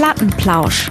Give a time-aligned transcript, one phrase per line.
[0.00, 0.88] Plattenplausch.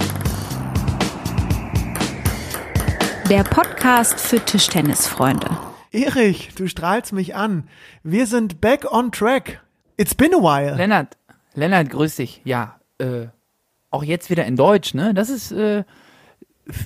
[3.28, 5.50] Der Podcast für Tischtennisfreunde.
[5.92, 7.68] Erich, du strahlst mich an.
[8.04, 9.62] Wir sind back on track.
[9.98, 10.76] It's been a while.
[10.76, 11.18] Lennart,
[11.56, 12.42] Lennart, grüß dich.
[12.44, 13.26] Ja, äh,
[13.90, 15.16] auch jetzt wieder in Deutsch, ne?
[15.16, 15.86] Das ist, äh,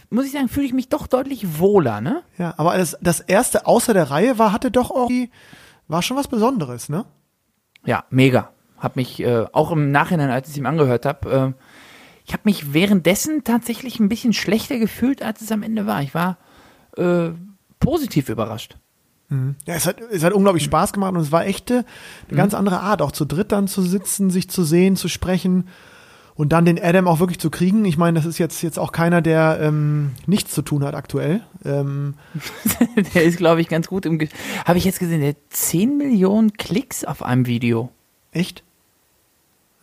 [0.10, 2.24] muss ich sagen, fühle ich mich doch deutlich wohler, ne?
[2.38, 5.30] Ja, aber das, das erste außer der Reihe war, hatte doch auch, die-
[5.90, 7.04] war schon was Besonderes, ne?
[7.84, 8.52] Ja, mega.
[8.80, 11.64] Hab mich äh, auch im Nachhinein, als ich es ihm angehört habe, äh,
[12.26, 16.02] ich habe mich währenddessen tatsächlich ein bisschen schlechter gefühlt, als es am Ende war.
[16.02, 16.38] Ich war
[16.98, 17.30] äh,
[17.80, 18.78] positiv überrascht.
[19.66, 21.84] Ja, es hat, es hat unglaublich Spaß gemacht und es war echt äh,
[22.28, 25.68] eine ganz andere Art, auch zu dritt dann zu sitzen, sich zu sehen, zu sprechen
[26.36, 27.86] und dann den Adam auch wirklich zu kriegen.
[27.86, 31.42] Ich meine, das ist jetzt, jetzt auch keiner, der ähm, nichts zu tun hat aktuell.
[31.66, 32.16] Ähm,
[33.14, 34.20] der ist, glaube ich, ganz gut im.
[34.66, 37.90] Habe ich jetzt gesehen, der hat 10 Millionen Klicks auf einem Video.
[38.32, 38.64] echt?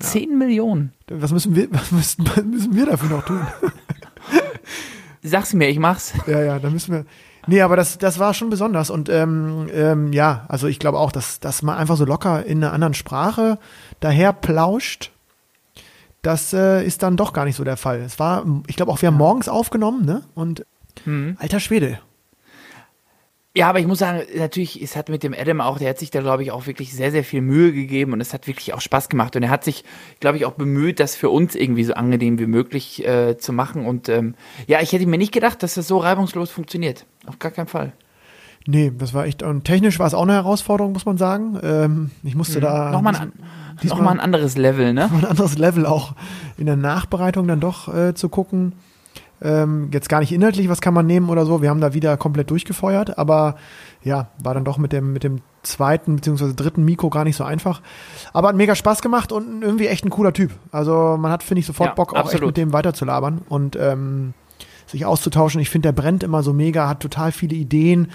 [0.01, 0.93] 10 Millionen.
[1.09, 3.41] Was müssen wir, was müssen, was müssen wir dafür noch tun?
[5.23, 6.15] Sag's mir, ich mach's.
[6.27, 7.05] Ja, ja, da müssen wir.
[7.47, 8.91] Nee, aber das, das war schon besonders.
[8.91, 12.63] Und ähm, ähm, ja, also ich glaube auch, dass, dass man einfach so locker in
[12.63, 13.59] einer anderen Sprache
[14.01, 15.11] daher plauscht,
[16.23, 18.01] das äh, ist dann doch gar nicht so der Fall.
[18.01, 20.23] Es war, ich glaube auch, wir haben morgens aufgenommen, ne?
[20.35, 20.67] Und
[21.39, 21.99] alter Schwede.
[23.57, 26.11] Ja, aber ich muss sagen, natürlich, es hat mit dem Adam auch, der hat sich
[26.13, 28.81] da, glaube ich, auch wirklich sehr, sehr viel Mühe gegeben und es hat wirklich auch
[28.81, 29.35] Spaß gemacht.
[29.35, 29.85] Und er hat sich,
[30.21, 33.87] glaube ich, auch bemüht, das für uns irgendwie so angenehm wie möglich äh, zu machen.
[33.87, 34.37] Und ähm,
[34.69, 37.07] ja, ich hätte mir nicht gedacht, dass das so reibungslos funktioniert.
[37.27, 37.93] Auf gar keinen Fall.
[38.69, 39.43] Nee, das war echt.
[39.43, 41.59] Und technisch war es auch eine Herausforderung, muss man sagen.
[41.61, 43.33] Ähm, ich musste da Nochmal ein,
[43.83, 45.11] diesmal- noch mal ein anderes Level, ne?
[45.13, 46.15] ein anderes Level auch
[46.57, 48.75] in der Nachbereitung dann doch äh, zu gucken.
[49.43, 51.63] Ähm, jetzt gar nicht inhaltlich, was kann man nehmen oder so.
[51.63, 53.57] Wir haben da wieder komplett durchgefeuert, aber
[54.03, 57.45] ja, war dann doch mit dem, mit dem zweiten beziehungsweise dritten Mikro gar nicht so
[57.45, 57.81] einfach.
[58.33, 60.53] Aber hat mega Spaß gemacht und irgendwie echt ein cooler Typ.
[60.73, 64.35] Also man hat, finde ich, sofort Ja, Bock, auch echt mit dem weiterzulabern und ähm,
[64.87, 65.61] sich auszutauschen.
[65.61, 68.09] Ich finde, der brennt immer so mega, hat total viele Ideen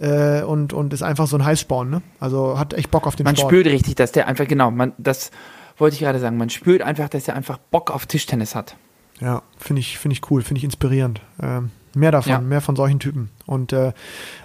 [0.00, 1.90] äh, und, und ist einfach so ein Heißsporn.
[1.90, 2.02] Ne?
[2.20, 3.52] Also hat echt Bock auf den Man Sport.
[3.52, 5.30] spürt richtig, dass der einfach, genau, man, das
[5.76, 8.76] wollte ich gerade sagen, man spürt einfach, dass er einfach Bock auf Tischtennis hat.
[9.20, 11.20] Ja, finde ich, finde ich cool, finde ich inspirierend.
[11.42, 12.40] Ähm, mehr davon, Ja.
[12.40, 13.30] mehr von solchen Typen.
[13.46, 13.92] Und äh,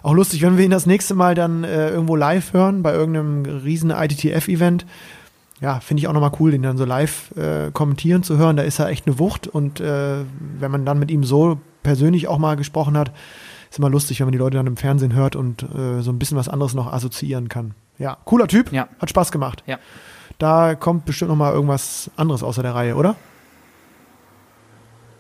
[0.04, 3.44] auch lustig, wenn wir ihn das nächste Mal dann äh, irgendwo live hören, bei irgendeinem
[3.64, 4.86] riesen ITTF-Event.
[5.60, 8.56] Ja, finde ich auch nochmal cool, den dann so live äh, kommentieren zu hören.
[8.58, 9.48] Da ist er echt eine Wucht.
[9.48, 10.20] Und äh,
[10.60, 13.12] wenn man dann mit ihm so persönlich auch mal gesprochen hat,
[13.70, 16.18] ist immer lustig, wenn man die Leute dann im Fernsehen hört und äh, so ein
[16.20, 17.74] bisschen was anderes noch assoziieren kann.
[18.00, 18.72] Ja, cooler Typ.
[18.72, 18.88] Ja.
[19.00, 19.64] Hat Spaß gemacht.
[19.68, 19.78] Ja.
[20.40, 23.16] Da kommt bestimmt nochmal irgendwas anderes außer der Reihe, oder?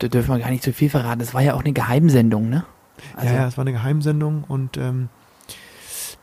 [0.01, 1.19] Da dürfen wir gar nicht zu viel verraten.
[1.19, 2.65] Das war ja auch eine Geheimsendung, ne?
[3.15, 5.09] Also, ja, ja, es war eine Geheimsendung und ähm,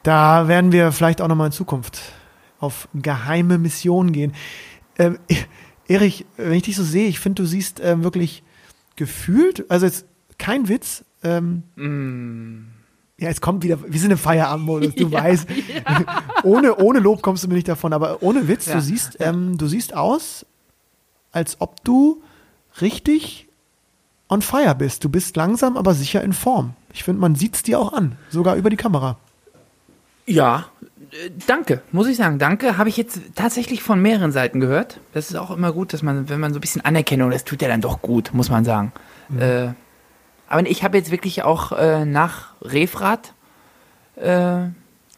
[0.02, 2.00] da werden wir vielleicht auch nochmal in Zukunft
[2.58, 4.32] auf geheime Missionen gehen.
[4.98, 5.18] Ähm,
[5.86, 8.42] Erich, wenn ich dich so sehe, ich finde, du siehst ähm, wirklich
[8.96, 10.06] gefühlt, also jetzt
[10.38, 12.66] kein Witz, ähm, mm,
[13.20, 15.46] ja, es kommt wieder, wir sind im Feierabendmodus, du weißt,
[16.42, 19.56] ohne, ohne Lob kommst du mir nicht davon, aber ohne Witz, Ja, du siehst, ähm,
[19.56, 20.44] du siehst aus,
[21.30, 22.22] als ob du
[22.80, 23.47] richtig
[24.28, 25.04] on fire bist.
[25.04, 26.74] Du bist langsam, aber sicher in Form.
[26.92, 29.18] Ich finde, man sieht es dir auch an, sogar über die Kamera.
[30.26, 30.66] Ja,
[31.10, 32.38] äh, danke, muss ich sagen.
[32.38, 35.00] Danke, habe ich jetzt tatsächlich von mehreren Seiten gehört.
[35.12, 37.62] Das ist auch immer gut, dass man, wenn man so ein bisschen Anerkennung, das tut
[37.62, 38.92] ja dann doch gut, muss man sagen.
[39.38, 39.68] Äh,
[40.48, 43.34] aber ich habe jetzt wirklich auch äh, nach Refrat
[44.16, 44.68] äh,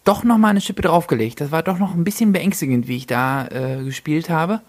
[0.04, 1.40] doch noch mal eine Schippe draufgelegt.
[1.40, 4.60] Das war doch noch ein bisschen beängstigend, wie ich da äh, gespielt habe.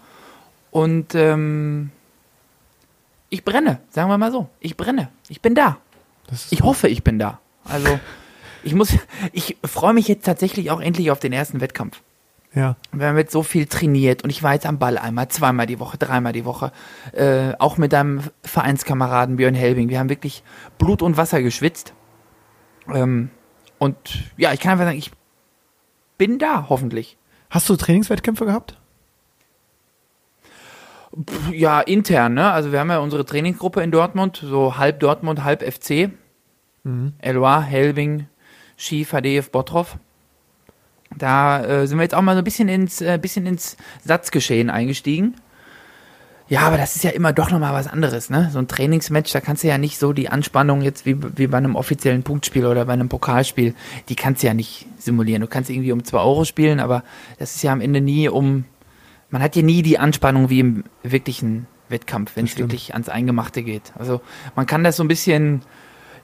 [0.70, 1.90] Und ähm,
[3.32, 4.50] ich brenne, sagen wir mal so.
[4.60, 5.08] Ich brenne.
[5.30, 5.78] Ich bin da.
[6.50, 7.40] Ich hoffe, ich bin da.
[7.64, 7.98] Also,
[8.62, 8.94] ich muss,
[9.32, 12.02] ich freue mich jetzt tatsächlich auch endlich auf den ersten Wettkampf.
[12.54, 12.76] ja.
[12.92, 15.80] Wir haben jetzt so viel trainiert und ich war jetzt am Ball einmal, zweimal die
[15.80, 16.72] Woche, dreimal die Woche.
[17.12, 19.88] Äh, auch mit deinem Vereinskameraden Björn Helbing.
[19.88, 20.42] Wir haben wirklich
[20.76, 21.94] Blut und Wasser geschwitzt.
[22.92, 23.30] Ähm,
[23.78, 23.96] und
[24.36, 25.10] ja, ich kann einfach sagen, ich
[26.18, 27.16] bin da, hoffentlich.
[27.48, 28.76] Hast du Trainingswettkämpfe gehabt?
[31.52, 32.50] Ja, intern, ne?
[32.50, 36.10] Also wir haben ja unsere Trainingsgruppe in Dortmund, so halb Dortmund, halb FC.
[37.18, 38.26] Eloi, Helbing,
[38.76, 39.98] Ski, Fadeev, Bottrop.
[41.16, 44.70] Da äh, sind wir jetzt auch mal so ein bisschen ins, äh, bisschen ins Satzgeschehen
[44.70, 45.34] eingestiegen.
[46.48, 48.50] Ja, aber das ist ja immer doch nochmal was anderes, ne?
[48.52, 51.56] So ein Trainingsmatch, da kannst du ja nicht so die Anspannung jetzt wie, wie bei
[51.56, 53.74] einem offiziellen Punktspiel oder bei einem Pokalspiel,
[54.08, 55.40] die kannst du ja nicht simulieren.
[55.40, 57.04] Du kannst irgendwie um 2 Euro spielen, aber
[57.38, 58.64] das ist ja am Ende nie um,
[59.32, 63.64] man hat ja nie die Anspannung wie im wirklichen Wettkampf, wenn es wirklich ans Eingemachte
[63.64, 63.92] geht.
[63.98, 64.20] Also
[64.54, 65.62] man kann das so ein bisschen,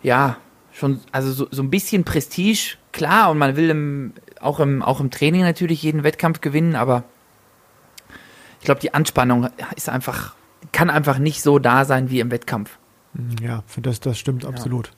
[0.02, 0.36] ja,
[0.72, 5.00] schon, also so, so ein bisschen Prestige, klar, und man will im, auch, im, auch
[5.00, 7.02] im Training natürlich jeden Wettkampf gewinnen, aber
[8.60, 10.36] ich glaube, die Anspannung ist einfach
[10.72, 12.78] kann einfach nicht so da sein wie im Wettkampf.
[13.42, 14.90] Ja, das, das stimmt absolut.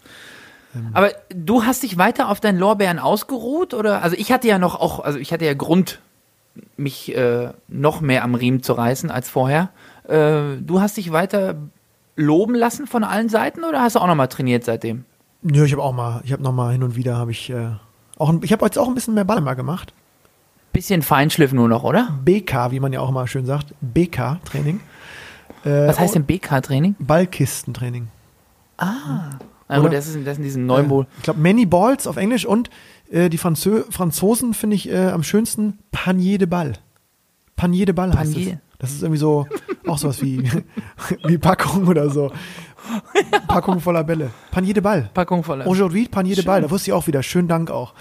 [0.93, 4.03] Aber du hast dich weiter auf deinen Lorbeeren ausgeruht oder?
[4.03, 6.01] Also ich hatte ja noch auch, also ich hatte ja Grund,
[6.77, 9.71] mich äh, noch mehr am Riemen zu reißen als vorher.
[10.09, 11.57] Äh, du hast dich weiter
[12.17, 15.05] loben lassen von allen Seiten oder hast du auch noch mal trainiert seitdem?
[15.43, 17.71] Nö, ich habe auch mal, ich habe noch mal hin und wieder habe ich äh,
[18.19, 19.95] auch, ich habe jetzt auch ein bisschen mehr Ball mal gemacht.
[20.73, 22.19] Bisschen Feinschliff nur noch, oder?
[22.25, 24.81] BK, wie man ja auch immer schön sagt, BK-Training.
[25.65, 26.97] Äh, Was heißt denn BK-Training?
[26.99, 28.09] Ballkistentraining.
[28.79, 29.39] Na
[29.79, 31.07] Gut, das ist, das ist in diesem Neumol.
[31.19, 32.71] Ich glaube, Many Balls auf Englisch und
[33.11, 36.75] äh, die Franzö Franzosen finde ich äh, am schönsten Panier de Ball.
[37.57, 38.53] Panier de Ball heißt Panier.
[38.55, 38.59] es.
[38.79, 39.47] Das ist irgendwie so,
[39.87, 40.51] auch sowas wie,
[41.27, 42.33] wie Packung oder so.
[43.49, 44.31] Packung voller Bälle.
[44.51, 45.11] Panier de Ball.
[45.13, 45.67] Packung voller.
[45.67, 46.63] Aujourd'hui Panier de Ball.
[46.63, 47.23] Da wusste ich auch wieder.
[47.23, 47.93] Schönen Dank auch.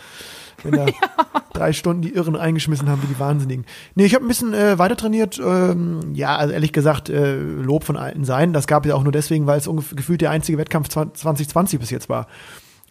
[0.64, 0.86] Wenn da
[1.54, 3.66] drei Stunden die Irren eingeschmissen haben wie die Wahnsinnigen.
[3.96, 5.40] Nee, ich habe ein bisschen äh, weiter trainiert.
[5.44, 8.54] Ähm, ja, also ehrlich gesagt, äh, Lob von alten Seinen.
[8.54, 11.90] Das gab es ja auch nur deswegen, weil es gefühlt der einzige Wettkampf 2020 bis
[11.90, 12.28] jetzt war.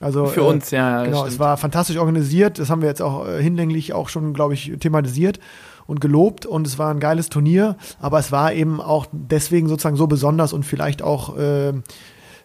[0.00, 1.32] Also, Für uns, ja, Genau, stimmt.
[1.32, 2.58] es war fantastisch organisiert.
[2.58, 5.40] Das haben wir jetzt auch äh, hinlänglich auch schon, glaube ich, thematisiert
[5.86, 6.46] und gelobt.
[6.46, 7.76] Und es war ein geiles Turnier.
[8.00, 11.72] Aber es war eben auch deswegen sozusagen so besonders und vielleicht auch äh,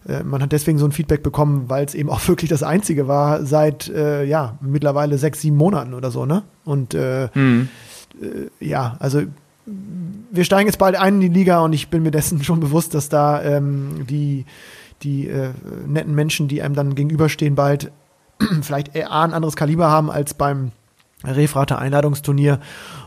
[0.07, 3.07] äh, man hat deswegen so ein Feedback bekommen, weil es eben auch wirklich das einzige
[3.07, 6.43] war seit äh, ja mittlerweile sechs, sieben Monaten oder so, ne?
[6.65, 7.69] Und äh, Hm.
[8.59, 9.23] ja, also
[9.65, 12.93] wir steigen jetzt bald ein in die Liga und ich bin mir dessen schon bewusst,
[12.93, 14.45] dass da ähm, die,
[15.03, 15.51] die äh,
[15.87, 17.91] netten Menschen, die einem dann gegenüberstehen, bald
[18.61, 20.71] vielleicht eher ein anderes Kaliber haben als beim
[21.23, 22.59] Refrater Einladungsturnier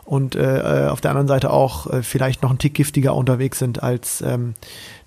[0.05, 3.59] und äh, äh, auf der anderen Seite auch äh, vielleicht noch ein Tick giftiger unterwegs
[3.59, 4.55] sind als ähm,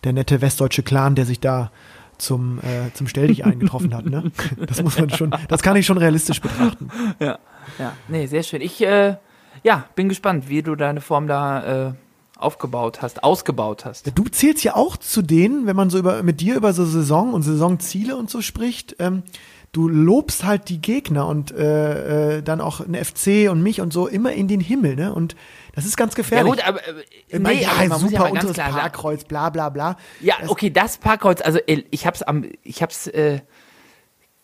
[0.04, 1.72] der nette westdeutsche Clan, der sich da
[2.18, 4.06] zum, äh, zum Stelldich eingetroffen hat.
[4.06, 4.32] Ne?
[4.68, 6.90] Das muss man schon, das kann ich schon realistisch betrachten.
[7.20, 7.40] Ja.
[7.78, 7.94] Ja.
[8.08, 8.62] Nee, sehr schön.
[8.62, 9.16] Ich, äh,
[9.64, 11.94] ja, bin gespannt, wie du deine Form da äh,
[12.38, 14.12] aufgebaut hast, ausgebaut hast.
[14.18, 17.34] Du zählst ja auch zu denen, wenn man so über, mit dir über so Saison
[17.34, 19.24] und Saisonziele und so spricht, ähm,
[19.72, 23.94] du lobst halt die Gegner und äh, äh, dann auch eine FC und mich und
[23.94, 25.14] so immer in den Himmel, ne?
[25.14, 25.36] Und
[25.76, 26.52] das ist ganz Ja gefährlich.
[26.54, 29.50] gut, aber, äh, Immer, nee, ja, aber man muss ja super, unteres klar Parkkreuz, bla
[29.50, 29.98] bla bla.
[30.22, 33.42] Ja, Das- okay, das Parkkreuz, also äh, ich hab's am, ich hab's äh,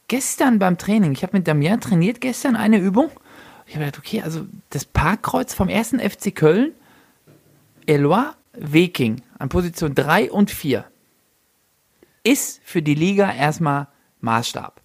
[0.08, 3.10] gestern beim Training, ich habe mit Damien trainiert gestern eine Übung.
[3.68, 6.72] Ich habe gedacht, okay, also das Parkkreuz vom ersten FC Köln,
[7.88, 10.86] Eloi Weking an Position 3 und 4
[12.24, 13.88] ist für die Liga erstmal
[14.22, 14.82] Maßstab.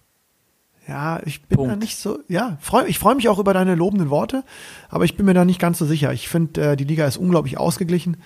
[0.91, 1.71] Ja, ich bin Punkt.
[1.71, 4.43] da nicht so, ja, freu, ich freue mich auch über deine lobenden Worte,
[4.89, 6.11] aber ich bin mir da nicht ganz so sicher.
[6.11, 8.17] Ich finde, äh, die Liga ist unglaublich ausgeglichen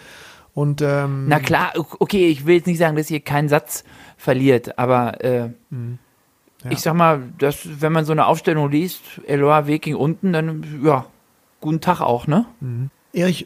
[0.53, 3.83] und ähm, Na klar, okay, ich will jetzt nicht sagen, dass ihr keinen Satz
[4.17, 6.00] verliert, aber äh, Mhm.
[6.63, 6.71] Ja.
[6.71, 11.06] ich sag mal, dass, wenn man so eine Aufstellung liest, Eloi Weking unten, dann ja,
[11.62, 12.45] guten Tag auch, ne?
[13.13, 13.45] Erich,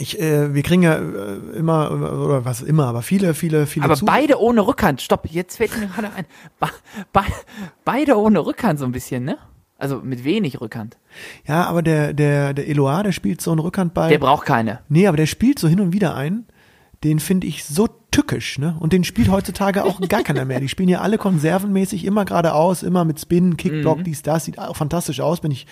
[0.00, 3.94] ich, äh, wir kriegen ja äh, immer, oder was immer, aber viele, viele, viele Aber
[3.96, 5.02] Zu- beide ohne Rückhand.
[5.02, 6.24] Stopp, jetzt fällt mir gerade ein.
[6.58, 6.68] Be
[7.12, 7.20] be
[7.84, 9.36] beide ohne Rückhand so ein bisschen, ne?
[9.78, 10.98] Also mit wenig Rückhand.
[11.46, 14.10] Ja, aber der, der, der Eloa, der spielt so einen Rückhandball.
[14.10, 14.80] Der braucht keine.
[14.88, 16.46] nee, aber der spielt so hin und wieder ein.
[17.02, 18.76] Den finde ich so tückisch, ne?
[18.78, 20.60] Und den spielt heutzutage auch gar keiner mehr.
[20.60, 24.44] Die spielen ja alle konservenmäßig, immer geradeaus, immer mit Spin, Kickblock, dies, das.
[24.44, 25.40] Sieht auch fantastisch aus.
[25.40, 25.66] Bin ich,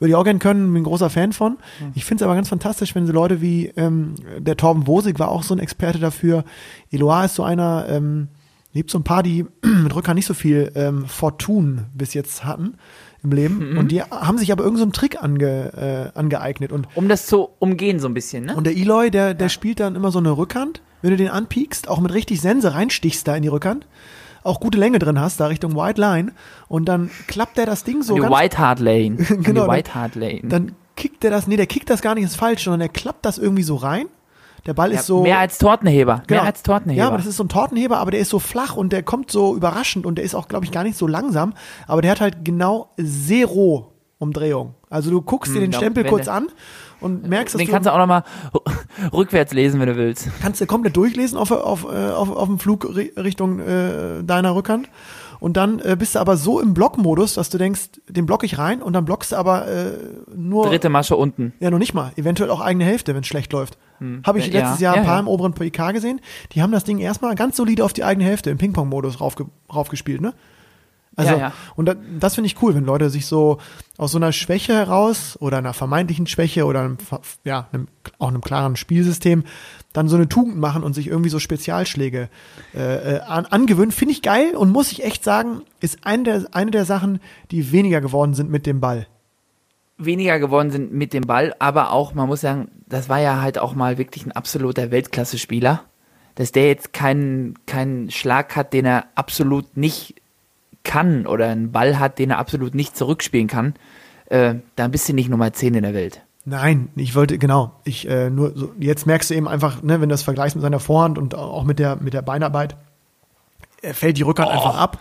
[0.00, 1.58] würde ich auch gerne können, bin ein großer Fan von.
[1.94, 5.28] Ich finde es aber ganz fantastisch, wenn so Leute wie ähm, der Torben Wosig war
[5.28, 6.44] auch so ein Experte dafür.
[6.90, 8.28] Eloa ist so einer, ähm,
[8.72, 12.74] lebt so ein paar, die mit Rückhand nicht so viel ähm, Fortun bis jetzt hatten
[13.22, 13.76] im Leben.
[13.76, 16.72] Und die haben sich aber irgendeinen so einen Trick ange, äh, angeeignet.
[16.72, 18.56] Und Um das zu umgehen so ein bisschen, ne?
[18.56, 20.80] und der Eloy, der, der spielt dann immer so eine Rückhand.
[21.02, 23.86] Wenn du den anpiekst, auch mit richtig Sense reinstichst da in die Rückhand,
[24.42, 26.32] auch gute Länge drin hast, da Richtung White Line,
[26.68, 29.16] und dann klappt der das Ding so die ganz, White Hart Lane.
[29.30, 30.40] An Genau, die dann- White Hart Lane.
[30.44, 33.24] dann kickt der das, nee, der kickt das gar nicht ins Falsche, sondern der klappt
[33.24, 34.06] das irgendwie so rein.
[34.66, 35.22] Der Ball ja, ist so.
[35.22, 36.22] mehr als Tortenheber.
[36.26, 36.42] Genau.
[36.42, 36.98] Mehr als Tortenheber.
[36.98, 39.30] Ja, aber das ist so ein Tortenheber, aber der ist so flach und der kommt
[39.30, 41.54] so überraschend und der ist auch, glaube ich, gar nicht so langsam.
[41.86, 44.74] Aber der hat halt genau Zero Umdrehung.
[44.88, 46.46] Also du guckst dir den ja, Stempel kurz an
[47.00, 48.22] und merkst, dass Den du kannst du auch nochmal
[49.12, 50.28] rückwärts lesen, wenn du willst.
[50.42, 54.54] kannst du komplett durchlesen auf, auf, äh, auf, auf dem Flug ri- Richtung äh, deiner
[54.54, 54.88] Rückhand.
[55.40, 58.58] Und dann äh, bist du aber so im Blockmodus, dass du denkst, den block ich
[58.58, 59.92] rein und dann blockst du aber äh,
[60.36, 60.66] nur.
[60.66, 61.54] Dritte Masche unten.
[61.60, 62.12] Ja, noch nicht mal.
[62.16, 63.78] Eventuell auch eigene Hälfte, wenn es schlecht läuft.
[64.24, 65.20] Habe ich Ja, letztes Jahr ja, ein paar ja.
[65.20, 66.20] im oberen PK gesehen.
[66.52, 70.20] Die haben das Ding erstmal ganz solide auf die eigene Hälfte im Ping-Pong-Modus raufge raufgespielt,
[70.20, 70.34] ne?
[71.20, 71.52] Also, Ja, ja.
[71.76, 73.58] und da, das finde ich cool, wenn Leute sich so
[73.96, 76.98] aus so einer Schwäche heraus oder einer vermeintlichen Schwäche oder einem,
[77.44, 79.44] ja, einem, auch einem klaren Spielsystem
[79.92, 82.28] dann so eine Tugend machen und sich irgendwie so Spezialschläge
[82.74, 86.44] äh, äh, an, angewöhnen, finde ich geil und muss ich echt sagen, ist eine der,
[86.52, 89.06] eine der Sachen, die weniger geworden sind mit dem Ball.
[89.98, 93.58] weniger geworden sind mit dem Ball, aber auch, man muss sagen, das war ja halt
[93.58, 95.82] auch mal wirklich ein absoluter Weltklasse-Spieler.
[96.36, 100.19] Dass der jetzt keinen keinen Schlag hat, den er absolut nicht
[100.84, 103.74] kann oder einen Ball hat, den er absolut nicht zurückspielen kann,
[104.26, 106.22] äh, dann bist du nicht Nummer 10 in der Welt.
[106.46, 110.08] Nein, ich wollte, genau, ich äh, nur so, jetzt merkst du eben einfach, ne, wenn
[110.08, 112.76] du das vergleichst mit seiner Vorhand und auch mit der, mit der Beinarbeit,
[113.82, 114.98] er fällt die Rückhand Oh, einfach ab.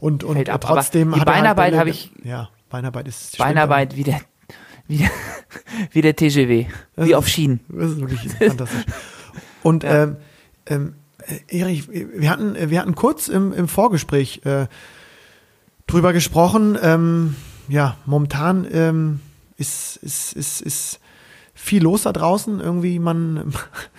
[0.00, 3.38] Und, und ab, trotzdem die hat er halt Beinarbeit habe ich- Ja, Beinarbeit ist.
[3.38, 4.20] Beinarbeit wie der,
[4.88, 5.10] wie der,
[5.92, 7.60] wie der TGW, Das wie ist- auf Schienen.
[7.68, 8.84] Das ist wirklich fantastisch.
[9.62, 10.02] Und Ja.
[10.04, 10.16] ähm,
[10.66, 10.94] ähm,
[11.48, 14.66] äh, Erich, wir hatten, wir hatten kurz im, im Vorgespräch äh,
[15.92, 16.78] drüber gesprochen.
[16.82, 17.36] Ähm,
[17.68, 19.20] ja, momentan ähm,
[19.56, 21.00] ist, ist, ist, ist
[21.54, 22.60] viel los da draußen.
[22.60, 23.52] Irgendwie man,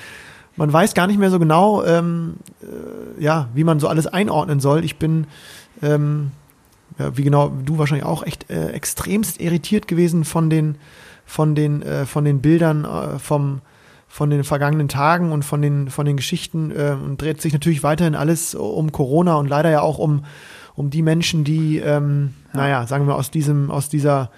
[0.55, 4.59] man weiß gar nicht mehr so genau, ähm, äh, ja, wie man so alles einordnen
[4.59, 4.83] soll.
[4.83, 5.27] Ich bin
[5.81, 6.31] ähm,
[6.97, 10.77] ja, wie genau du wahrscheinlich auch echt äh, extremst irritiert gewesen von den
[11.25, 13.61] von den äh, von den Bildern äh, vom
[14.07, 17.81] von den vergangenen Tagen und von den von den Geschichten äh, und dreht sich natürlich
[17.81, 20.23] weiterhin alles um Corona und leider ja auch um
[20.75, 24.31] um die Menschen, die ähm, naja sagen wir aus diesem aus dieser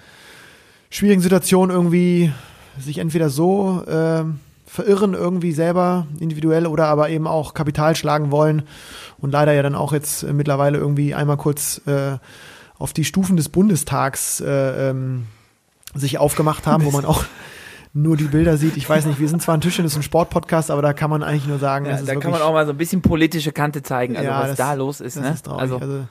[0.90, 2.32] schwierigen Situation irgendwie
[2.78, 4.24] sich entweder so äh,
[4.66, 8.62] verirren irgendwie selber individuell oder aber eben auch Kapital schlagen wollen
[9.18, 12.18] und leider ja dann auch jetzt äh, mittlerweile irgendwie einmal kurz äh,
[12.78, 15.26] auf die Stufen des Bundestags äh, ähm,
[15.94, 17.24] sich aufgemacht haben, wo man auch
[17.94, 18.76] nur die Bilder sieht.
[18.76, 21.46] Ich weiß nicht, wir sind zwar ein Tischtennis- und Sportpodcast, aber da kann man eigentlich
[21.46, 23.82] nur sagen, Ja, das ist da kann man auch mal so ein bisschen politische Kante
[23.82, 25.16] zeigen, also Ja, was das- da los ist.
[25.16, 25.30] das ne?
[25.32, 26.04] ist also, Also,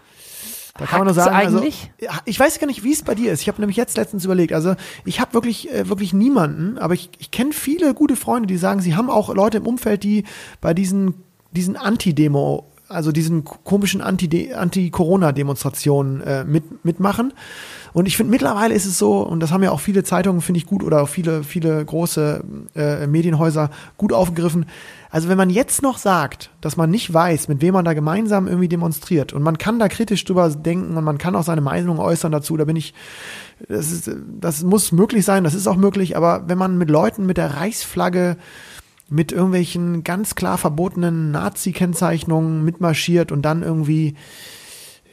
[0.78, 1.92] da kann man nur sagen, also, eigentlich?
[2.02, 3.42] ja, ich weiß gar nicht, wie es bei dir ist.
[3.42, 4.52] Ich habe nämlich jetzt letztens überlegt.
[4.52, 8.58] Also ich habe wirklich, äh, wirklich niemanden, aber ich, ich kenne viele gute Freunde, die
[8.58, 10.26] sagen, sie haben auch Leute im Umfeld, die
[10.60, 11.14] bei diesen,
[11.52, 17.34] diesen Anti-Demo, also diesen komischen Anti- Anti-Corona-Demonstrationen äh, mit, mitmachen.
[17.94, 20.58] Und ich finde, mittlerweile ist es so, und das haben ja auch viele Zeitungen, finde
[20.58, 22.44] ich gut, oder auch viele, viele große
[22.76, 24.66] äh, Medienhäuser gut aufgegriffen.
[25.16, 28.50] Also wenn man jetzt noch sagt, dass man nicht weiß, mit wem man da gemeinsam
[28.50, 32.00] irgendwie demonstriert, und man kann da kritisch drüber denken und man kann auch seine Meinung
[32.00, 32.94] äußern dazu, da bin ich,
[33.70, 37.26] das, ist, das muss möglich sein, das ist auch möglich, aber wenn man mit Leuten
[37.26, 38.36] mit der Reichsflagge
[39.08, 44.16] mit irgendwelchen ganz klar verbotenen Nazi-Kennzeichnungen mitmarschiert und dann irgendwie,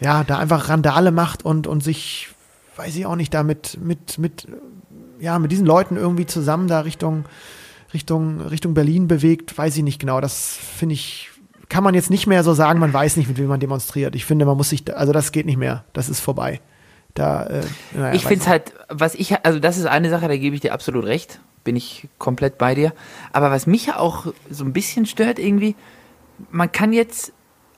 [0.00, 2.28] ja, da einfach Randale macht und, und sich,
[2.74, 4.48] weiß ich auch nicht, da mit, mit, mit,
[5.20, 7.24] ja, mit diesen Leuten irgendwie zusammen da Richtung,
[7.94, 10.20] Richtung, Richtung Berlin bewegt, weiß ich nicht genau.
[10.20, 11.30] Das finde ich,
[11.68, 14.14] kann man jetzt nicht mehr so sagen, man weiß nicht, mit wem man demonstriert.
[14.14, 15.84] Ich finde, man muss sich, also das geht nicht mehr.
[15.92, 16.60] Das ist vorbei.
[17.14, 17.62] Da, äh,
[17.94, 20.62] naja, ich finde es halt, was ich, also das ist eine Sache, da gebe ich
[20.62, 22.94] dir absolut recht, bin ich komplett bei dir.
[23.32, 25.76] Aber was mich ja auch so ein bisschen stört irgendwie,
[26.50, 27.32] man kann jetzt,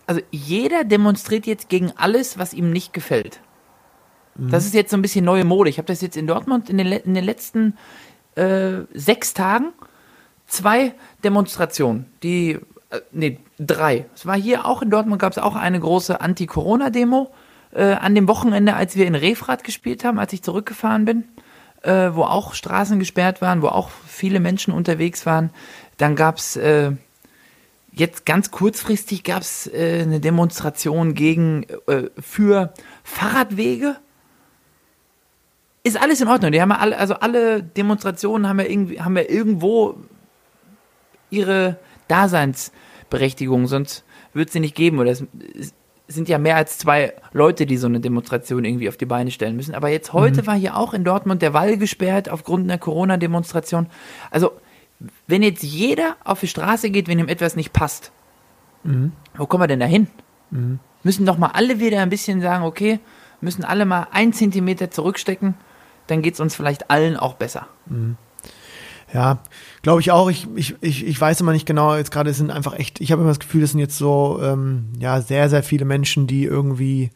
[0.06, 3.40] also jeder demonstriert jetzt gegen alles, was ihm nicht gefällt.
[4.36, 5.70] Das ist jetzt so ein bisschen neue Mode.
[5.70, 7.76] Ich habe das jetzt in Dortmund in den, in den letzten
[8.34, 9.72] äh, sechs Tagen
[10.46, 12.58] zwei Demonstrationen, die,
[12.90, 14.06] äh, nee, drei.
[14.14, 17.30] Es war hier auch in Dortmund, gab es auch eine große Anti-Corona-Demo
[17.72, 21.24] äh, an dem Wochenende, als wir in Refrath gespielt haben, als ich zurückgefahren bin,
[21.82, 25.50] äh, wo auch Straßen gesperrt waren, wo auch viele Menschen unterwegs waren.
[25.96, 26.92] Dann gab es äh,
[27.94, 32.74] jetzt ganz kurzfristig gab es äh, eine Demonstration gegen äh, für
[33.04, 33.96] Fahrradwege.
[35.84, 36.50] Ist alles in Ordnung.
[36.52, 39.96] Die haben alle, also alle Demonstrationen haben ja irgendwie, haben ja irgendwo
[41.30, 41.78] ihre
[42.08, 44.98] Daseinsberechtigung, sonst wird sie nicht geben.
[44.98, 45.24] Oder es
[46.06, 49.56] sind ja mehr als zwei Leute, die so eine Demonstration irgendwie auf die Beine stellen
[49.56, 49.74] müssen.
[49.74, 53.86] Aber jetzt heute war hier auch in Dortmund der Wall gesperrt aufgrund einer Corona-Demonstration.
[54.30, 54.52] Also,
[55.26, 58.12] wenn jetzt jeder auf die Straße geht, wenn ihm etwas nicht passt,
[59.36, 60.08] wo kommen wir denn da hin?
[61.02, 63.00] Müssen doch mal alle wieder ein bisschen sagen, okay,
[63.40, 65.54] müssen alle mal ein Zentimeter zurückstecken,
[66.06, 67.66] dann geht es uns vielleicht allen auch besser.
[69.12, 69.38] Ja,
[69.84, 70.30] glaube ich auch.
[70.30, 73.20] Ich, ich, ich, ich weiß immer nicht genau, jetzt gerade sind einfach echt, ich habe
[73.20, 77.10] immer das Gefühl, das sind jetzt so, ähm, ja, sehr, sehr viele Menschen, die irgendwie,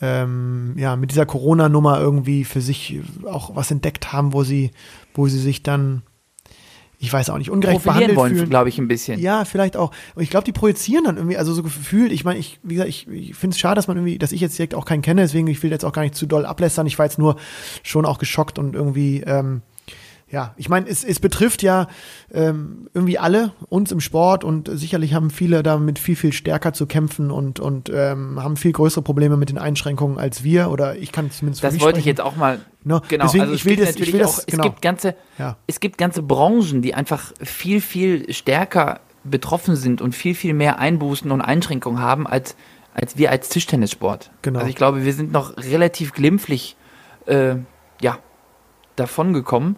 [0.00, 4.70] ähm, ja, mit dieser Corona-Nummer irgendwie für sich auch was entdeckt haben, wo sie,
[5.14, 6.02] wo sie sich dann,
[6.98, 8.48] ich weiß auch nicht, ungerecht behandelt wollen, fühlen.
[8.48, 9.20] glaube ich, ein bisschen.
[9.20, 9.92] Ja, vielleicht auch.
[10.14, 12.88] Und ich glaube, die projizieren dann irgendwie, also so gefühlt, ich meine, ich, wie gesagt,
[12.88, 15.20] ich, ich finde es schade, dass man irgendwie, dass ich jetzt direkt auch keinen kenne,
[15.20, 16.86] deswegen, ich will jetzt auch gar nicht zu doll ablästern.
[16.86, 17.36] Ich war jetzt nur
[17.82, 19.60] schon auch geschockt und irgendwie, ähm,
[20.32, 21.86] ja, ich meine, es, es betrifft ja
[22.32, 26.86] ähm, irgendwie alle, uns im Sport und sicherlich haben viele damit viel, viel stärker zu
[26.86, 31.12] kämpfen und, und ähm, haben viel größere Probleme mit den Einschränkungen als wir oder ich
[31.12, 32.08] kann zumindest Das wollte ich sprechen.
[32.08, 32.60] jetzt auch mal.
[32.82, 33.00] Ne?
[33.08, 34.62] Genau, Deswegen, also ich es will gibt das- ich will das- auch, genau.
[34.64, 35.56] es gibt ganze, Ja.
[35.66, 40.78] es gibt ganze Branchen, die einfach viel, viel stärker betroffen sind und viel, viel mehr
[40.78, 42.56] Einbußen und Einschränkungen haben als,
[42.94, 44.30] als wir als Tischtennissport.
[44.42, 44.60] Genau.
[44.60, 46.76] Also ich glaube, wir sind noch relativ glimpflich,
[47.26, 47.56] äh,
[48.00, 48.18] ja,
[48.96, 49.76] davongekommen.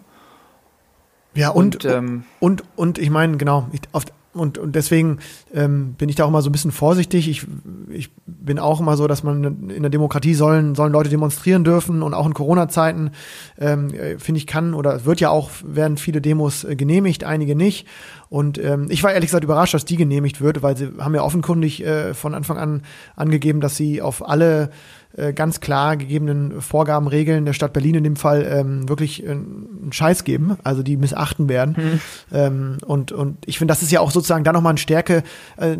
[1.35, 5.19] Ja, und, Und, ähm, und, und ich meine, genau, ich, auf, und, und deswegen
[5.53, 7.29] ähm, bin ich da auch immer so ein bisschen vorsichtig.
[7.29, 7.45] Ich,
[7.89, 12.01] ich bin auch immer so, dass man in der Demokratie sollen, sollen Leute demonstrieren dürfen
[12.03, 13.11] und auch in Corona-Zeiten,
[13.57, 17.55] ähm, äh, finde ich, kann oder wird ja auch, werden viele Demos äh, genehmigt, einige
[17.55, 17.87] nicht.
[18.27, 21.23] Und ähm, ich war ehrlich gesagt überrascht, dass die genehmigt wird, weil sie haben ja
[21.23, 22.81] offenkundig äh, von Anfang an
[23.15, 24.69] angegeben, dass sie auf alle
[25.17, 29.31] äh, ganz klar gegebenen Vorgaben, Regeln der Stadt Berlin in dem Fall ähm, wirklich äh,
[29.31, 32.01] einen Scheiß geben, also die missachten werden.
[32.33, 35.23] Ähm, und, und ich finde, das ist ja auch sozusagen da nochmal eine Stärke
[35.57, 35.77] äh,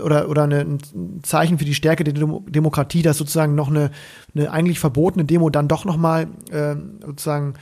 [0.00, 0.78] oder, oder eine, ein
[1.22, 3.90] Zeichen für die Stärke der Demo Demokratie, dass sozusagen noch eine,
[4.34, 7.54] eine eigentlich verbotene Demo dann doch nochmal äh, sozusagen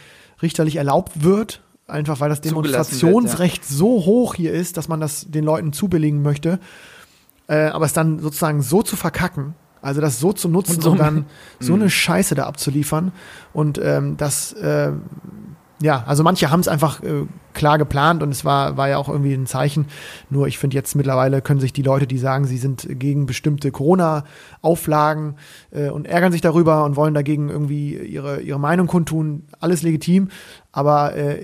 [0.42, 1.62] richterlich erlaubt wird.
[1.86, 5.72] Einfach weil das Zugelassen wird, Demonstrationsrecht so hoch hier ist, dass man das den Leuten
[5.72, 6.58] zubilligen möchte.
[7.46, 9.54] Äh, aber es dann sozusagen so zu verkacken,
[9.84, 11.26] also das so zu nutzen Und und, so- dann
[11.60, 11.82] so Mhm.
[11.82, 13.12] eine Scheiße da abzuliefern.
[13.52, 14.92] Und ähm, das, äh,
[15.80, 19.08] ja, also manche haben es einfach äh, klar geplant und es war, war ja auch
[19.08, 19.86] irgendwie ein Zeichen.
[20.30, 23.70] Nur ich finde jetzt mittlerweile können sich die Leute, die sagen, sie sind gegen bestimmte
[23.70, 25.36] Corona-Auflagen
[25.70, 30.28] äh, und ärgern sich darüber und wollen dagegen irgendwie ihre, ihre Meinung kundtun, alles legitim.
[30.72, 31.34] Aber äh,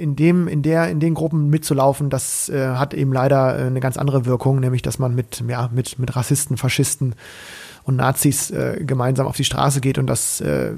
[0.00, 3.80] in dem, in der, in den Gruppen mitzulaufen, das äh, hat eben leider äh, eine
[3.80, 7.14] ganz andere Wirkung, nämlich dass man mit, ja, mit, mit Rassisten, Faschisten
[7.86, 10.72] und Nazis äh, gemeinsam auf die Straße geht und das, äh,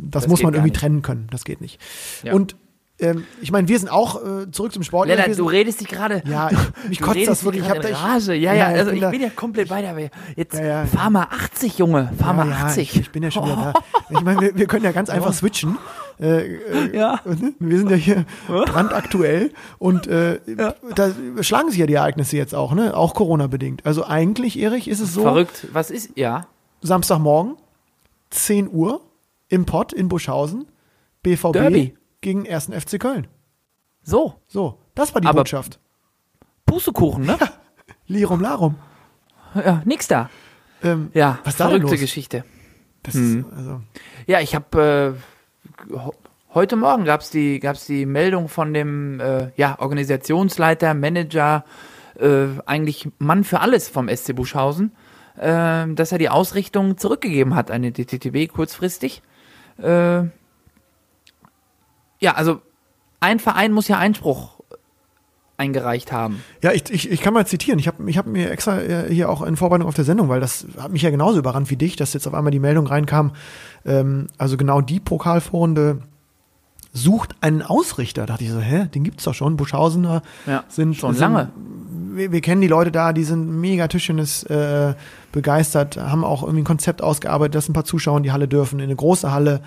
[0.00, 0.80] das, Das muss man irgendwie nicht.
[0.80, 1.26] trennen können.
[1.30, 1.78] Das geht nicht.
[2.22, 2.32] Ja.
[2.32, 2.56] Und
[3.00, 5.08] ähm, ich meine, wir sind auch äh, zurück zum Sport.
[5.08, 6.22] Lennart, du redest dich gerade.
[6.24, 7.64] ja, ich, mich kotzt das wirklich.
[7.64, 8.34] Ich hab da, ich, Rage.
[8.34, 10.10] Ja, ja, ich also bin ich bin ja komplett bei dir.
[10.36, 10.86] Jetzt Ja, ja.
[10.86, 12.12] fahr mal 80, Junge.
[12.16, 12.94] Fahr mal ja, ja, 80.
[12.94, 13.72] Ich, ich bin ja schon wieder da.
[14.10, 15.78] Ich meine, wir, wir können ja ganz einfach switchen.
[16.20, 17.18] Äh, äh, Ja.
[17.24, 17.54] ne?
[17.58, 20.38] Wir sind ja hier brandaktuell und äh,
[20.94, 22.94] da schlagen sich ja die Ereignisse jetzt auch, ne?
[22.96, 23.84] Auch Corona-bedingt.
[23.86, 25.66] Also eigentlich, Erich, ist es so, Verrückt.
[25.72, 26.46] Was ist, ja.
[26.82, 27.56] Samstagmorgen,
[28.30, 29.00] 10 Uhr,
[29.48, 30.66] im Pott in Buschhausen,
[31.22, 31.94] BVB Derby.
[32.20, 32.66] gegen 1.
[32.72, 33.26] FC Köln.
[34.02, 34.34] So.
[34.48, 35.78] So, das war die Aber- Botschaft.
[36.66, 37.38] Pustekuchen, ne?
[38.06, 38.76] Lirum Larum.
[39.54, 40.30] Ja, nix da.
[40.82, 41.96] Ähm, Ja, Was da verrückte?
[41.96, 42.44] Geschichte.
[43.02, 43.40] das Mhm.
[43.40, 43.80] ist, also,
[44.26, 45.16] Ja, ich habe
[45.90, 45.94] äh,
[46.54, 51.64] heute Morgen gab's die gab's die Meldung von dem äh, ja, Organisationsleiter, Manager,
[52.18, 54.92] äh, eigentlich Mann für alles vom SC Buschhausen,
[55.36, 59.22] äh, dass er die Ausrichtung zurückgegeben hat an die DTTB kurzfristig.
[59.78, 60.24] Äh,
[62.20, 62.60] ja, also
[63.20, 64.60] ein Verein muss ja Einspruch
[65.56, 66.42] eingereicht haben.
[66.62, 67.78] Ja, ich, ich, ich kann mal zitieren.
[67.78, 70.40] Ich habe ich hab mir extra äh, hier auch in Vorbereitung auf der Sendung, weil
[70.40, 73.32] das hat mich ja genauso überrannt wie dich, dass jetzt auf einmal die Meldung reinkam.
[73.84, 76.02] Ähm, also genau die Pokalvorrunde
[76.92, 78.22] sucht einen Ausrichter.
[78.22, 79.56] Da dachte ich so, hä, den gibt's doch schon.
[79.56, 81.50] Buschhausener Ja, sind schon sind, lange.
[82.16, 84.94] Wir, wir kennen die Leute da, die sind mega Tischtennis äh,
[85.32, 88.78] begeistert, haben auch irgendwie ein Konzept ausgearbeitet, dass ein paar Zuschauer in die Halle dürfen,
[88.78, 89.62] in eine große Halle.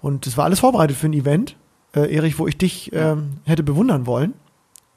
[0.00, 1.56] Und es war alles vorbereitet für ein Event,
[1.94, 4.34] äh, Erich, wo ich dich ähm, hätte bewundern wollen.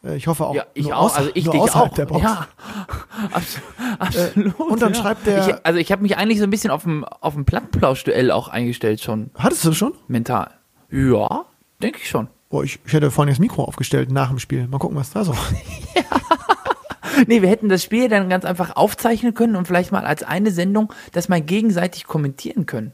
[0.04, 0.56] Äh, ich hoffe auch.
[0.56, 1.96] Ja, ich nur auch, also ich nur außerhalb auch.
[1.96, 2.24] Der Box.
[2.24, 2.48] Ja,
[3.32, 3.60] abs
[4.00, 4.60] absolut.
[4.60, 5.00] und dann ja.
[5.02, 7.46] schreibt der- Ich, also ich habe mich eigentlich so ein bisschen auf dem auf dem
[7.46, 9.94] Plattenplausch-Duell auch eingestellt schon Hattest du schon?
[10.08, 10.52] mental.
[10.92, 11.46] Ja,
[11.82, 12.28] denke ich schon.
[12.50, 14.68] Oh, ich, ich hätte vorhin das Mikro aufgestellt nach dem Spiel.
[14.68, 15.34] Mal gucken, was da so.
[17.28, 20.52] Nee, wir hätten das Spiel dann ganz einfach aufzeichnen können und vielleicht mal als eine
[20.52, 22.94] Sendung das mal gegenseitig kommentieren können.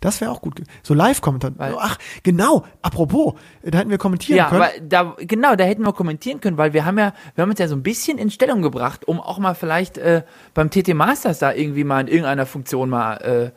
[0.00, 0.60] Das wäre auch gut.
[0.82, 1.52] So Live-Kommentar.
[1.58, 2.64] Ach, genau.
[2.82, 4.62] Apropos, da hätten wir kommentieren Ja, können.
[4.62, 7.58] aber da, genau, da hätten wir kommentieren können, weil wir haben ja, wir haben uns
[7.58, 11.38] ja so ein bisschen in Stellung gebracht, um auch mal vielleicht äh, beim TT Masters
[11.38, 13.50] da irgendwie mal in irgendeiner Funktion mal äh,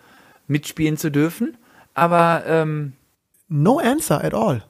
[0.48, 1.58] mitspielen zu dürfen.
[1.94, 2.94] Aber ähm,
[3.50, 4.64] no answer at all.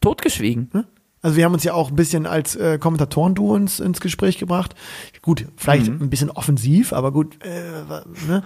[0.00, 0.70] totgeschwiegen.
[1.28, 4.74] Also wir haben uns ja auch ein bisschen als äh, Kommentatoren-Duo ins, ins Gespräch gebracht.
[5.20, 6.00] Gut, vielleicht Mhm.
[6.04, 7.36] ein bisschen offensiv, aber gut.
[7.44, 8.42] Äh, ne?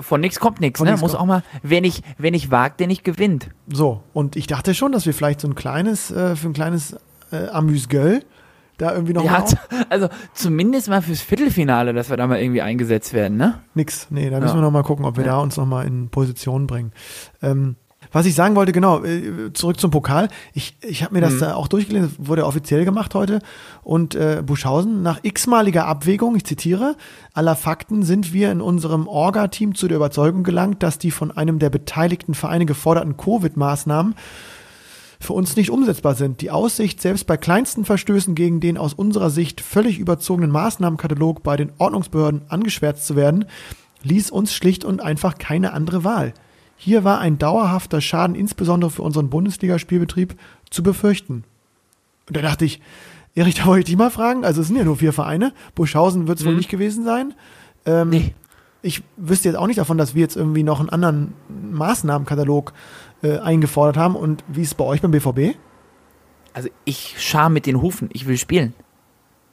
[0.00, 0.92] Von nichts kommt nichts, ne?
[0.92, 3.50] nix Muss kommt- auch mal, wer nicht, wer nicht wagt, der nicht gewinnt.
[3.70, 6.96] So, und ich dachte schon, dass wir vielleicht so ein kleines, äh, für ein kleines
[7.32, 8.22] äh, Amüs-Göll
[8.78, 9.44] da irgendwie noch Ja,
[9.90, 13.60] also zumindest mal fürs Viertelfinale, dass wir da mal irgendwie eingesetzt werden, ne?
[13.74, 14.06] Nix.
[14.08, 14.60] Nee, da müssen Ja.
[14.60, 16.92] wir noch mal gucken, ob wir da uns noch mal in Position bringen.
[17.42, 17.76] Ähm,
[18.12, 20.28] was ich sagen wollte, genau, äh, zurück zum Pokal.
[20.52, 21.40] Ich, ich habe mir das Mhm.
[21.40, 23.40] da auch durchgelesen, wurde offiziell gemacht heute.
[23.82, 26.96] Und äh, Buschhausen, nach x-maliger Abwägung, ich zitiere,
[27.34, 31.58] aller Fakten sind wir in unserem Orga-Team zu der Überzeugung gelangt, dass die von einem
[31.58, 34.14] der beteiligten Vereine geforderten Covid-Maßnahmen
[35.22, 36.40] für uns nicht umsetzbar sind.
[36.40, 41.56] Die Aussicht, selbst bei kleinsten Verstößen gegen den aus unserer Sicht völlig überzogenen Maßnahmenkatalog bei
[41.56, 43.44] den Ordnungsbehörden angeschwärzt zu werden,
[44.02, 46.32] ließ uns schlicht und einfach keine andere Wahl.
[46.82, 50.34] Hier war ein dauerhafter Schaden insbesondere für unseren Bundesligaspielbetrieb
[50.70, 51.44] zu befürchten.
[52.26, 52.80] Und da dachte ich,
[53.34, 56.26] Erich, da wollte ich dich mal fragen, also es sind ja nur vier Vereine, Buschhausen
[56.26, 56.58] wird es wohl Mhm.
[56.58, 57.34] nicht gewesen sein.
[57.84, 58.34] Ähm, Nee.
[58.80, 61.34] ich wüsste jetzt auch nicht davon, dass wir jetzt irgendwie noch einen anderen
[61.70, 62.72] Maßnahmenkatalog
[63.22, 64.16] äh, eingefordert haben.
[64.16, 65.54] Und wie ist es bei euch beim BVB?
[66.54, 68.72] Also ich schar mit den Hufen, ich will spielen.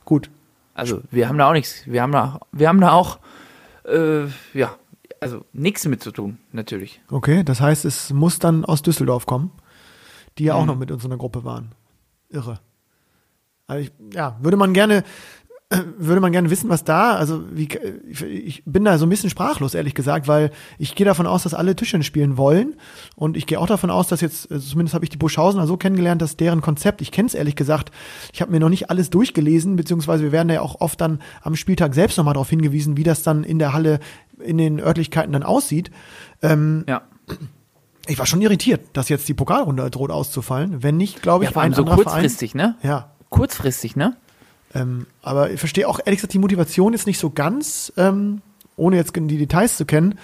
[0.05, 0.29] Gut.
[0.73, 3.19] Also wir haben da auch nichts, wir haben da, wir haben da auch,
[3.85, 4.71] äh, ja,
[5.21, 7.01] also nichts mit zu tun, natürlich.
[7.09, 9.51] Okay, das heißt, es muss dann aus Düsseldorf kommen,
[10.37, 10.67] die ja auch Mhm.
[10.67, 11.73] noch mit uns in der Gruppe waren.
[12.29, 12.59] Irre.
[13.67, 15.03] Also ich, ja, würde man gerne,
[15.97, 17.67] würde man gerne wissen, was da, also wie,
[18.25, 21.53] ich, bin da so ein bisschen sprachlos, ehrlich gesagt, weil ich gehe davon aus, dass
[21.53, 22.75] alle Tischchen spielen wollen
[23.17, 25.75] und ich gehe auch davon aus, dass jetzt, äh, zumindest habe ich die Buschhausener so
[25.75, 27.91] kennengelernt, dass deren Konzept, ich kenne es ehrlich gesagt,
[28.31, 31.57] ich habe mir noch nicht alles durchgelesen, beziehungsweise wir werden ja auch oft dann am
[31.57, 33.99] Spieltag selbst nochmal darauf hingewiesen, wie das dann in der Halle,
[34.39, 35.91] in den Örtlichkeiten dann aussieht.
[36.41, 37.01] Ähm, Ja.
[38.07, 40.81] ich war schon irritiert, dass jetzt die Pokalrunde droht auszufallen.
[40.81, 42.75] Wenn nicht, glaube ich, Ja, vor allem ein so kurzfristig, ne?
[42.79, 42.89] Verein.
[42.89, 44.15] Ja, Kurzfristig, ne?
[44.77, 48.41] Ähm, aber ich verstehe auch ehrlich gesagt die Motivation jetzt nicht so ganz, ähm,
[48.75, 50.19] ohne jetzt die Details zu kennen,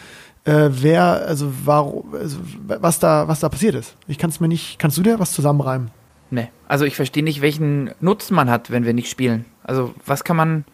[0.46, 2.38] äh, wer, also warum, also,
[2.68, 3.96] was da, was da passiert ist.
[4.08, 5.92] Ich kann es mir nicht, kannst du dir was zusammenreimen?
[6.30, 6.50] Ne.
[6.68, 9.46] Also ich verstehe nicht, welchen Nutzen man hat, wenn wir nicht spielen.
[9.64, 10.66] Also was kann man.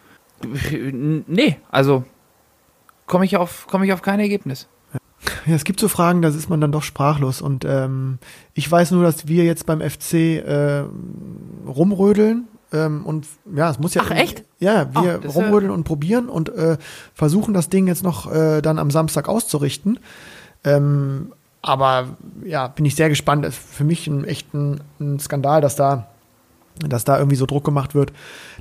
[1.26, 2.04] Nee, also
[3.06, 4.68] komme ich auf, komme ich auf kein Ergebnis.
[5.44, 7.42] Ja, es gibt so Fragen, da ist man dann doch sprachlos.
[7.42, 8.18] Und ähm,
[8.54, 10.84] ich weiß nur, dass wir jetzt beim FC äh,
[11.66, 12.48] rumrödeln.
[12.72, 14.02] Ähm, und ja, es muss ja.
[14.04, 14.44] Ach, echt?
[14.58, 16.76] Ja, wir Ach, ist ja- rumrödeln und probieren und äh,
[17.14, 19.98] versuchen das Ding jetzt noch äh, dann am Samstag auszurichten.
[20.64, 22.08] Ähm, aber
[22.44, 23.44] ja, bin ich sehr gespannt.
[23.44, 26.06] Das ist für mich ein echten ein Skandal, dass da
[26.88, 28.12] dass da irgendwie so Druck gemacht wird,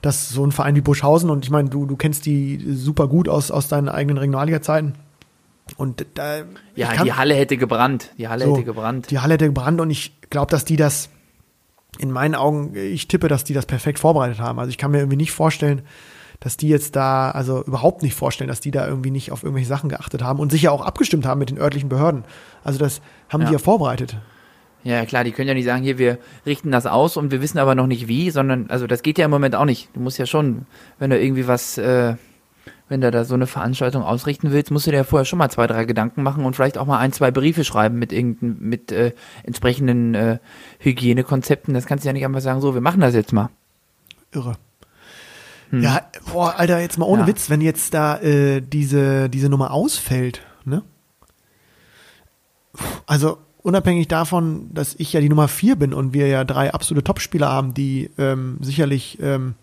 [0.02, 3.30] dass so ein Verein wie Buschhausen und ich meine, du, du kennst die super gut
[3.30, 4.96] aus, aus deinen eigenen Regionalliga-Zeiten.
[5.78, 6.40] Und da
[6.76, 8.12] Ja, kann- die Halle hätte gebrannt.
[8.18, 9.10] Die Halle so, hätte gebrannt.
[9.12, 11.08] Die Halle hätte gebrannt und ich glaube, dass die das
[11.98, 14.60] in meinen Augen, ich tippe, dass die das perfekt vorbereitet haben.
[14.60, 15.82] Also ich kann mir irgendwie nicht vorstellen,
[16.40, 19.68] dass die jetzt da, also überhaupt nicht vorstellen, dass die da irgendwie nicht auf irgendwelche
[19.68, 22.24] Sachen geachtet haben und sich ja auch abgestimmt haben mit den örtlichen Behörden.
[22.64, 23.48] Also das haben Ja.
[23.48, 24.18] die ja vorbereitet.
[24.86, 27.58] Ja, klar, die können ja nicht sagen, hier, wir richten das aus und wir wissen
[27.58, 29.90] aber noch nicht wie, sondern, also das geht ja im Moment auch nicht.
[29.94, 30.66] Du musst ja schon,
[31.00, 32.16] wenn du irgendwie was, äh,
[32.90, 35.50] wenn du da so eine Veranstaltung ausrichten willst, musst du dir ja vorher schon mal
[35.50, 38.92] zwei, drei Gedanken machen und vielleicht auch mal ein, zwei Briefe schreiben mit irgendein, mit
[38.92, 40.40] äh, entsprechenden äh,
[40.80, 41.74] Hygienekonzepten.
[41.74, 43.50] Das kannst du ja nicht einfach sagen, so, wir machen das jetzt mal.
[44.32, 44.56] Irre.
[45.72, 46.02] Ja,
[46.34, 47.28] boah, Alter, jetzt mal ohne Ja.
[47.28, 50.82] Witz, wenn jetzt da äh, diese, diese Nummer ausfällt, ne?
[53.06, 57.04] Also unabhängig davon, dass ich ja die Nummer vier bin und wir ja drei absolute
[57.04, 59.56] Topspieler haben, die ähm, sicherlich ähm,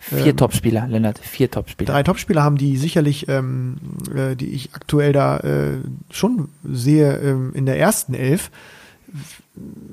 [0.00, 1.92] Vier Ähm, Topspieler, Lennart, vier Topspieler.
[1.92, 3.76] drei Topspieler haben, die sicherlich, ähm,
[4.14, 5.78] äh, die ich aktuell da äh,
[6.10, 8.50] schon sehe ähm, in der ersten Elf.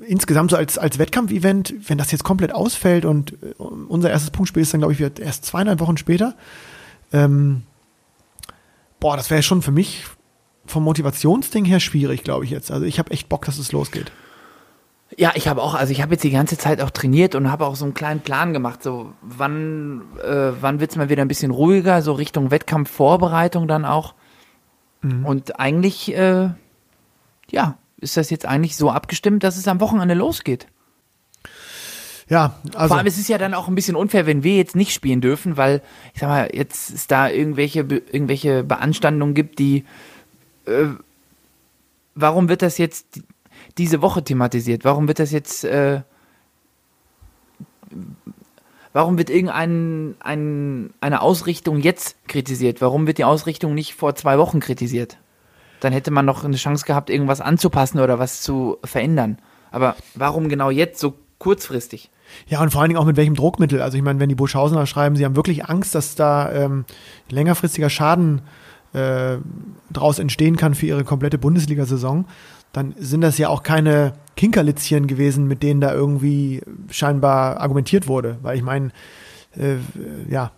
[0.08, 4.64] Insgesamt so als, als Wettkampfevent, wenn das jetzt komplett ausfällt und äh, unser erstes Punktspiel
[4.64, 6.36] ist dann, glaube ich, erst zweieinhalb Wochen später.
[7.12, 7.64] Ähm,
[9.02, 10.06] boah, das wäre schon für mich
[10.66, 12.72] vom Motivationsding her schwierig, glaube ich jetzt.
[12.72, 14.12] Also ich habe echt Bock, dass es losgeht.
[15.20, 17.66] Ja, ich habe auch, also ich habe jetzt die ganze Zeit auch trainiert und habe
[17.66, 21.50] auch so einen kleinen Plan gemacht, so wann, äh, wann wird's mal wieder ein bisschen
[21.50, 24.14] ruhiger, so Richtung Wettkampfvorbereitung dann auch.
[25.26, 26.50] Und eigentlich, äh,
[27.50, 30.68] ja, ist das jetzt eigentlich so abgestimmt, dass es am Wochenende losgeht.
[32.30, 34.76] Ja, also Vor allem, es ist ja dann auch ein bisschen unfair, wenn wir jetzt
[34.76, 35.82] nicht spielen dürfen, weil,
[36.14, 39.86] ich sag mal, jetzt es da irgendwelche, irgendwelche Beanstandungen gibt, die,
[40.66, 40.88] äh,
[42.16, 43.22] warum wird das jetzt
[43.78, 44.86] diese Woche thematisiert?
[44.86, 46.02] Warum wird das jetzt, äh,
[48.94, 52.82] warum wird irgendein, ein, eine Ausrichtung jetzt kritisiert?
[52.82, 55.18] Warum wird die Ausrichtung nicht vor zwei Wochen kritisiert?
[55.80, 59.38] Dann hätte man noch eine Chance gehabt, irgendwas anzupassen oder was zu verändern.
[59.72, 62.10] Aber warum genau jetzt so kurzfristig?
[62.48, 63.82] Ja, und vor allen Dingen auch mit welchem Druckmittel.
[63.82, 66.86] Also ich meine, wenn die Buschhausener schreiben, sie haben wirklich Angst, dass da ähm,
[67.30, 68.42] längerfristiger Schaden äh,
[69.92, 72.26] draus entstehen kann für ihre komplette Bundesliga-Saison,
[72.74, 78.38] dann sind das ja auch keine Kinkerlitzchen gewesen, mit denen da irgendwie scheinbar argumentiert wurde.
[78.42, 78.92] Weil ich meine,
[79.56, 79.78] äh,
[80.30, 80.52] ja,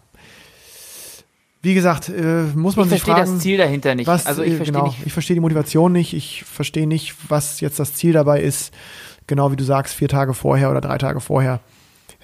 [1.61, 4.07] wie gesagt, äh, muss man Ich sich verstehe fragen, das Ziel dahinter nicht.
[4.07, 5.05] was, also ich äh, verstehe genau, nicht.
[5.05, 8.73] ich verstehe die Motivation nicht, ich verstehe nicht, was jetzt das Ziel dabei ist,
[9.27, 11.59] genau wie du sagst, vier Tage vorher oder drei Tage vorher,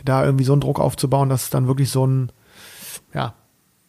[0.04, 2.32] da irgendwie so einen Druck aufzubauen, dass dann wirklich so ein,
[3.14, 3.34] ja,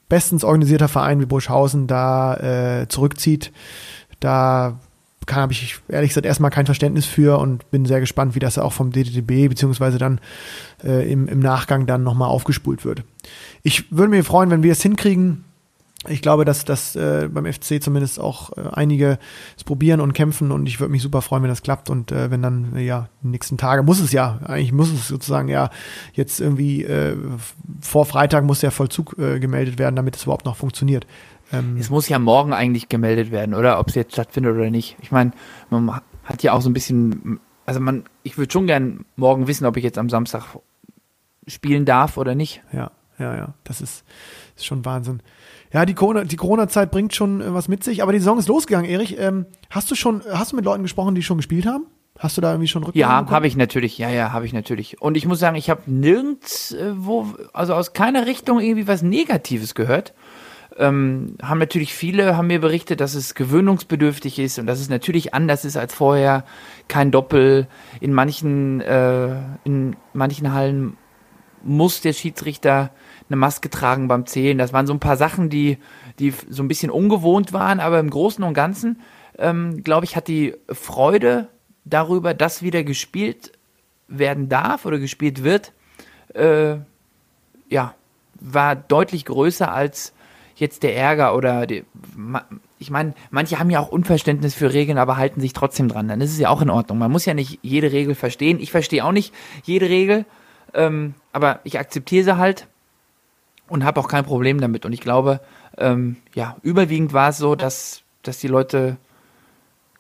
[0.09, 2.37] bestens organisierter Verein wie Burschhausen da
[2.83, 3.53] äh, zurückzieht.
[4.21, 4.79] Da
[5.31, 8.73] habe ich ehrlich gesagt erstmal kein Verständnis für und bin sehr gespannt, wie das auch
[8.73, 10.21] vom DDTB beziehungsweise dann
[10.85, 13.03] äh, im, im Nachgang dann nochmal aufgespult wird.
[13.63, 15.45] Ich würde mich freuen, wenn wir es hinkriegen.
[16.09, 19.19] Ich glaube, dass das äh, beim FC zumindest auch äh, einige
[19.57, 22.31] es probieren und kämpfen und ich würde mich super freuen, wenn das klappt und äh,
[22.31, 25.71] wenn dann äh, ja die nächsten Tage muss es ja eigentlich muss es sozusagen ja
[26.13, 27.17] jetzt irgendwie äh,
[27.81, 31.07] vor Freitag muss der Vollzug äh, gemeldet werden, damit es überhaupt noch funktioniert.
[31.53, 33.79] Ähm, Es muss ja morgen eigentlich gemeldet werden, oder?
[33.79, 34.97] Ob es jetzt stattfindet oder nicht.
[35.01, 35.33] Ich meine,
[35.71, 39.65] man, hat ja auch so ein bisschen, also man, ich würde schon gern morgen wissen,
[39.65, 40.45] ob ich jetzt am Samstag
[41.47, 42.63] spielen darf oder nicht.
[42.73, 43.55] Ja, ja, ja.
[43.65, 44.05] Das ist,
[44.57, 45.23] ist schon Wahnsinn.
[45.73, 48.49] Ja, die Corona, die Corona-Zeit bringt schon äh, was mit sich, aber die Saison ist
[48.49, 49.17] losgegangen, Erich.
[49.19, 51.87] Ähm, hast du schon, hast du mit Leuten gesprochen, die schon gespielt haben?
[52.19, 53.99] Hast du da irgendwie schon Rückmeldungen Ja, habe ich natürlich.
[53.99, 55.03] Ja, ja, habe ich natürlich.
[55.03, 56.95] Und ich muss sagen, ich habe nirgends, äh,
[57.53, 60.15] also aus keiner Richtung irgendwie was Negatives gehört.
[60.79, 65.33] Ähm, haben natürlich viele haben mir berichtet, dass es gewöhnungsbedürftig ist und dass es natürlich
[65.33, 66.45] anders ist als vorher.
[66.89, 67.67] Kein Doppel.
[68.01, 70.97] In manchen, äh, in manchen Hallen
[71.63, 72.91] muss der Schiedsrichter
[73.29, 74.59] eine Maske tragen beim Zählen.
[74.59, 75.79] Das waren so ein paar Sachen, die,
[76.19, 79.01] die so ein bisschen ungewohnt waren, aber im Großen und Ganzen,
[79.39, 81.49] ähm, glaube ich, hat die Freude
[81.85, 83.53] darüber, dass wieder gespielt
[84.09, 85.73] werden darf oder gespielt wird,
[86.35, 86.77] äh,
[87.69, 87.95] ja,
[88.41, 90.13] war deutlich größer als
[90.57, 91.85] jetzt der Ärger oder die,
[92.79, 96.09] ich meine, manche haben ja auch Unverständnis für Regeln, aber halten sich trotzdem dran.
[96.09, 96.99] Dann ist es ja auch in Ordnung.
[96.99, 98.59] Man muss ja nicht jede Regel verstehen.
[98.61, 99.35] Ich verstehe auch nicht
[99.65, 100.25] jede Regel,
[100.75, 102.67] ähm, aber ich akzeptiere sie halt
[103.69, 104.85] und habe auch kein Problem damit.
[104.85, 105.41] Und ich glaube,
[105.79, 108.97] ähm, ja, überwiegend war es so, dass, dass die Leute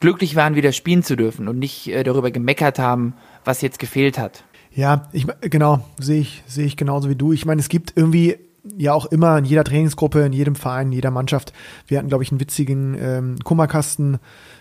[0.00, 4.18] glücklich waren, wieder spielen zu dürfen und nicht äh, darüber gemeckert haben, was jetzt gefehlt
[4.18, 4.44] hat.
[4.74, 7.32] Ja, ich genau, sehe ich, sehe ich genauso wie du.
[7.32, 8.36] Ich meine, es gibt irgendwie
[8.76, 11.52] ja auch immer in jeder Trainingsgruppe, in jedem Verein, in jeder Mannschaft.
[11.86, 14.18] Wir hatten, glaube ich, einen witzigen ähm, Kummerkasten,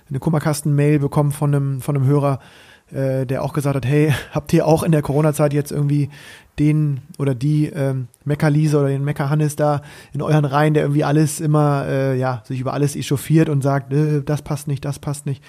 [0.09, 2.39] eine Kummerkasten-Mail bekommen von einem, von einem Hörer,
[2.91, 6.09] äh, der auch gesagt hat, hey, habt ihr auch in der Corona-Zeit jetzt irgendwie
[6.59, 9.81] den oder die ähm, Meckerliese oder den Meckerhannes da
[10.13, 13.93] in euren Reihen, der irgendwie alles immer, äh, ja, sich über alles echauffiert und sagt,
[13.93, 15.43] äh, das passt nicht, das passt nicht.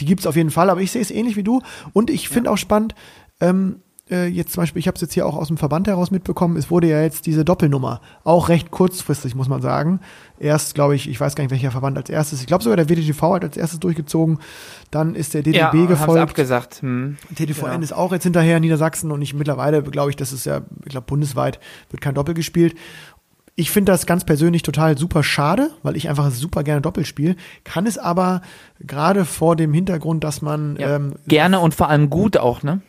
[0.00, 1.62] Die gibt's auf jeden Fall, aber ich sehe es ähnlich wie du.
[1.92, 2.54] Und ich finde ja.
[2.54, 2.94] auch spannend,
[3.40, 3.76] ähm,
[4.10, 6.56] äh, jetzt zum Beispiel, ich habe es jetzt hier auch aus dem Verband heraus mitbekommen,
[6.56, 10.00] es wurde ja jetzt diese Doppelnummer, auch recht kurzfristig, muss man sagen.
[10.38, 12.88] Erst, glaube ich, ich weiß gar nicht, welcher Verband als erstes, ich glaube sogar der
[12.88, 14.38] WDTV hat als erstes durchgezogen,
[14.90, 16.22] dann ist der DDB ja, gefolgt.
[16.22, 16.82] abgesagt.
[16.82, 17.16] Hm.
[17.34, 17.78] TDVN ja.
[17.78, 20.90] ist auch jetzt hinterher in Niedersachsen und ich mittlerweile, glaube ich, das ist ja, ich
[20.90, 22.74] glaube, bundesweit wird kein Doppel gespielt.
[23.56, 27.36] Ich finde das ganz persönlich total super schade, weil ich einfach super gerne Doppel spiele.
[27.64, 28.40] Kann es aber
[28.80, 32.80] gerade vor dem Hintergrund, dass man ja, ähm, gerne und vor allem gut auch, ne?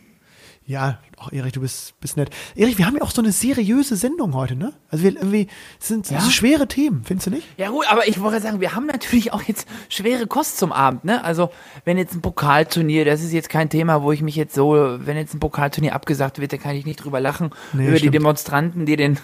[0.66, 2.32] Ja, Ach, Erich, du bist, bist nett.
[2.56, 4.74] Erich, wir haben ja auch so eine seriöse Sendung heute, ne?
[4.90, 6.20] Also wir irgendwie sind ja?
[6.20, 7.48] so schwere Themen, findest du nicht?
[7.58, 11.06] Ja gut, aber ich wollte sagen, wir haben natürlich auch jetzt schwere Kost zum Abend,
[11.06, 11.24] ne?
[11.24, 11.52] Also
[11.86, 15.16] wenn jetzt ein Pokalturnier, das ist jetzt kein Thema, wo ich mich jetzt so, wenn
[15.16, 18.14] jetzt ein Pokalturnier abgesagt wird, da kann ich nicht drüber lachen nee, über stimmt.
[18.14, 19.20] die Demonstranten, die den,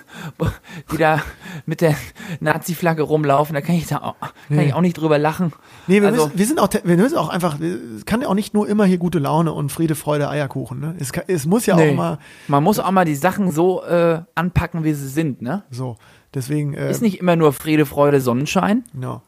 [0.91, 1.23] die da
[1.65, 1.95] mit der
[2.41, 4.67] Nazi-Flagge rumlaufen, da kann ich da auch, kann nee.
[4.67, 5.51] ich auch nicht drüber lachen.
[5.87, 8.35] Nee, wir, also, müssen, wir sind auch, wir müssen auch einfach, es kann ja auch
[8.35, 10.95] nicht nur immer hier gute Laune und Friede, Freude, Eierkuchen, ne?
[10.99, 11.86] Es, kann, es muss ja nee.
[11.91, 12.19] Auch mal.
[12.47, 15.63] Man muss auch mal die Sachen so äh, anpacken, wie sie sind, ne?
[15.69, 15.97] So,
[16.33, 16.73] deswegen.
[16.73, 18.83] Äh, ist nicht immer nur Friede, Freude, Sonnenschein.
[18.93, 19.21] Genau.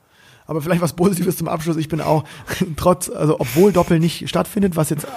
[0.46, 1.78] Aber vielleicht was Positives zum Abschluss.
[1.78, 2.24] Ich bin auch
[2.76, 5.08] trotz, also obwohl Doppel nicht stattfindet, was jetzt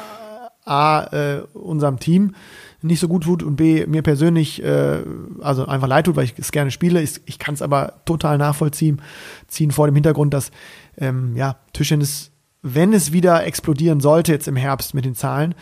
[0.65, 2.35] A, äh, unserem Team
[2.83, 5.03] nicht so gut tut und B, mir persönlich, äh,
[5.41, 7.01] also einfach leid tut, weil ich es gerne spiele.
[7.01, 9.01] Ich, ich kann es aber total nachvollziehen,
[9.47, 10.51] ziehen vor dem Hintergrund, dass
[10.99, 12.32] ähm, ja, Tischtennis
[12.63, 15.55] wenn es wieder explodieren sollte jetzt im Herbst mit den Zahlen,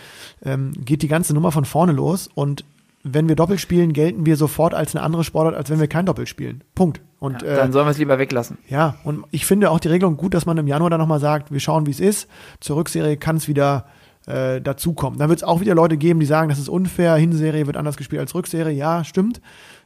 [0.44, 2.64] ähm, geht die ganze Nummer von vorne los und
[3.02, 6.04] wenn wir Doppel spielen, gelten wir sofort als eine andere Sportart, als wenn wir kein
[6.04, 6.62] Doppel spielen.
[6.74, 7.00] Punkt.
[7.18, 8.58] Und, ja, dann sollen wir es lieber weglassen.
[8.68, 11.50] Ja, und ich finde auch die Regelung gut, dass man im Januar dann nochmal sagt,
[11.50, 12.28] wir schauen, wie es ist.
[12.60, 13.86] Zur Rückserie kann es wieder
[14.26, 15.18] äh, dazukommen.
[15.18, 17.96] Dann wird es auch wieder Leute geben, die sagen, das ist unfair, Hinserie wird anders
[17.96, 18.74] gespielt als Rückserie.
[18.74, 19.40] Ja, stimmt.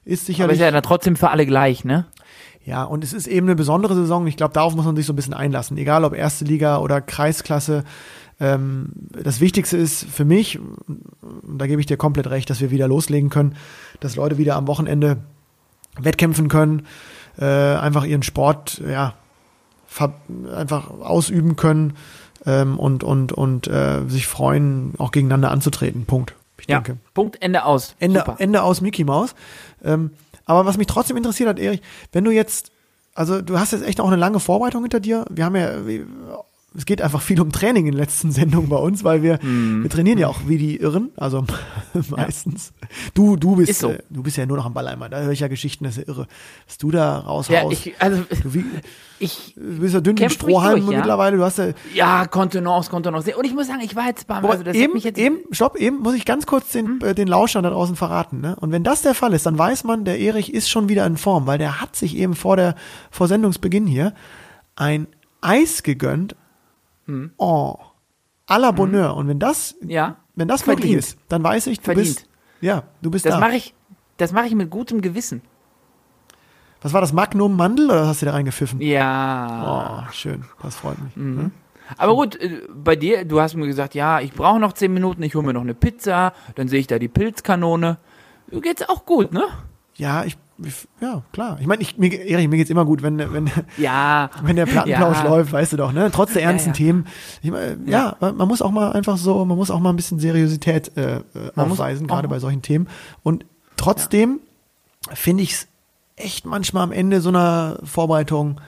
[0.05, 0.44] Ist sicherlich.
[0.44, 2.07] Aber ist ja dann trotzdem für alle gleich, ne?
[2.64, 4.27] Ja, und es ist eben eine besondere Saison.
[4.27, 5.77] Ich glaube, darauf muss man sich so ein bisschen einlassen.
[5.77, 7.85] Egal ob erste Liga oder Kreisklasse.
[8.40, 12.70] Ähm, das Wichtigste ist für mich, und da gebe ich dir komplett recht, dass wir
[12.70, 13.57] wieder loslegen können,
[14.00, 15.18] dass Leute wieder am Wochenende
[15.98, 16.87] wettkämpfen können,
[17.38, 19.14] äh, einfach ihren Sport, ja,
[20.57, 21.92] einfach ausüben können
[22.46, 26.07] ähm, und, und, und äh, sich freuen, auch gegeneinander anzutreten.
[26.07, 26.35] Punkt.
[26.59, 26.98] Ich ja, denke.
[27.12, 27.94] Punkt, Ende aus.
[27.98, 29.35] Ende, Ende aus Mickey Mouse.
[29.85, 30.11] Ähm,
[30.46, 32.70] aber was mich trotzdem interessiert hat, Erich, wenn du jetzt,
[33.14, 35.24] also du hast jetzt echt auch eine lange Vorbereitung hinter dir.
[35.30, 35.87] Wir haben ja
[36.77, 39.85] es geht einfach viel um Training in den letzten Sendungen bei uns, weil wir, mm.
[39.85, 41.45] wir trainieren ja auch wie die Irren, also
[42.11, 42.73] meistens.
[42.81, 42.89] Ja.
[43.15, 43.91] Du, du bist, so.
[43.91, 45.09] äh, du bist ja nur noch am Ball einmal.
[45.09, 46.27] Da höre ich ja Geschichten, das ist ja irre.
[46.67, 47.51] Was du da raushaust.
[47.63, 48.65] Ja, ich, also, du, wie,
[49.21, 50.99] ich du bist ja dünn wie Strohhalm ja?
[50.99, 51.37] mittlerweile.
[51.37, 53.37] Du hast ja, ja, Kontenance, Kontenance.
[53.37, 55.77] Und ich muss sagen, ich war jetzt beim, also das eben, mich jetzt eben, stopp,
[55.77, 56.99] eben muss ich ganz kurz den, hm?
[57.05, 58.57] äh, den Lauschern da draußen verraten, ne?
[58.61, 61.17] Und wenn das der Fall ist, dann weiß man, der Erich ist schon wieder in
[61.17, 62.75] Form, weil der hat sich eben vor der,
[63.13, 64.13] vor Sendungsbeginn hier
[64.75, 65.07] ein
[65.41, 66.35] Eis gegönnt,
[67.07, 67.33] hm.
[67.37, 67.77] Oh,
[68.47, 68.71] à la.
[68.71, 69.12] Bonheur.
[69.12, 69.19] Hm.
[69.19, 70.17] Und wenn das, ja.
[70.35, 72.07] wenn das möglich ist, dann weiß ich, du Verdient.
[72.07, 72.29] bist,
[72.61, 73.40] ja, du bist das da.
[73.40, 73.75] Mache ich,
[74.17, 75.43] das mache ich mit gutem Gewissen.
[76.83, 78.81] Was war das, Magnum Mandel oder hast du da reingepfiffen?
[78.83, 80.05] Ja.
[80.07, 81.17] Oh, schön, das freut mich.
[81.17, 81.38] Mhm.
[81.38, 81.51] Hm?
[81.97, 85.23] Aber gut, äh, bei dir, du hast mir gesagt, ja, ich brauche noch zehn Minuten,
[85.23, 87.99] ich hole mir noch eine Pizza, dann sehe ich da die Pilzkanone.
[88.51, 89.45] Geht's auch gut, ne?
[89.95, 90.38] Ja, ich, ich
[91.01, 91.59] ja, klar.
[91.61, 94.31] Ich meine, ich, mir, Erich, mir geht's immer gut, wenn, wenn, Ja.
[94.43, 95.29] wenn der Plattenplausch Ja.
[95.29, 96.11] läuft, weißt du doch, ne?
[96.12, 96.75] Trotz der ernsten ja.
[96.75, 97.07] Themen.
[97.43, 100.19] Ich meine, ja, man muss auch mal einfach so, man muss auch mal ein bisschen
[100.21, 101.23] Seriosität äh, äh,
[101.57, 102.88] Man aufweisen, gerade bei solchen Themen.
[103.23, 103.45] Und
[103.77, 104.40] trotzdem
[105.12, 105.67] finde ich es
[106.17, 108.61] echt manchmal am Ende so einer Vorbereitung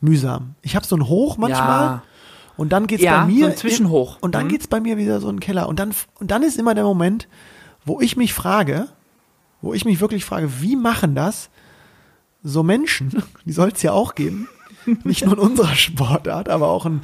[0.00, 0.54] mühsam.
[0.62, 1.80] Ich habe so ein Hoch manchmal.
[1.80, 2.02] Ja.
[2.56, 4.18] Und dann geht's bei mir so ein Zwischenhoch.
[4.20, 4.48] Und dann Mhm.
[4.50, 5.68] geht's bei mir wieder so in den Keller.
[5.68, 7.28] Und dann, und dann ist immer der Moment,
[7.86, 8.88] wo ich mich frage,
[9.62, 11.50] wo ich mich wirklich frage, wie machen das
[12.42, 14.48] so Menschen, die soll es ja auch geben,
[15.04, 17.00] nicht nur in unserer Sportart, aber auch in,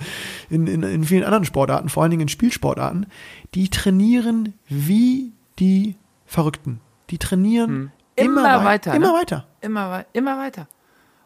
[0.49, 3.07] in, in, vielen anderen Sportarten, vor allen Dingen in Spielsportarten,
[3.55, 6.81] die trainieren wie die Verrückten.
[7.11, 7.91] Die trainieren Hm.
[8.17, 9.19] immer, Immer wei- weiter, Immer ne?
[9.19, 9.47] weiter.
[9.61, 10.69] Immer, immer weiter.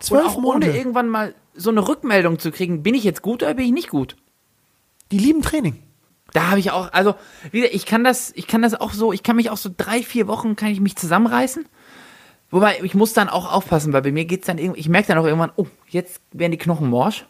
[0.00, 0.68] Zwölf Monate.
[0.70, 3.72] ohne irgendwann mal so eine Rückmeldung zu kriegen, bin ich jetzt gut oder bin ich
[3.72, 4.16] nicht gut?
[5.12, 5.82] Die lieben Training.
[6.32, 7.14] Da habe ich auch, also,
[7.50, 9.70] wie gesagt, ich kann das, ich kann das auch so, ich kann mich auch so
[9.76, 11.66] drei, vier Wochen, kann ich mich zusammenreißen.
[12.50, 15.18] Wobei, ich muss dann auch aufpassen, weil bei mir geht's dann irgendwie, ich merke dann
[15.18, 17.26] auch irgendwann, oh, jetzt werden die Knochen morsch.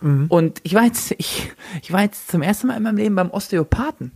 [0.00, 3.30] Und ich war jetzt, ich, ich war jetzt zum ersten Mal in meinem Leben beim
[3.30, 4.10] Osteopathen.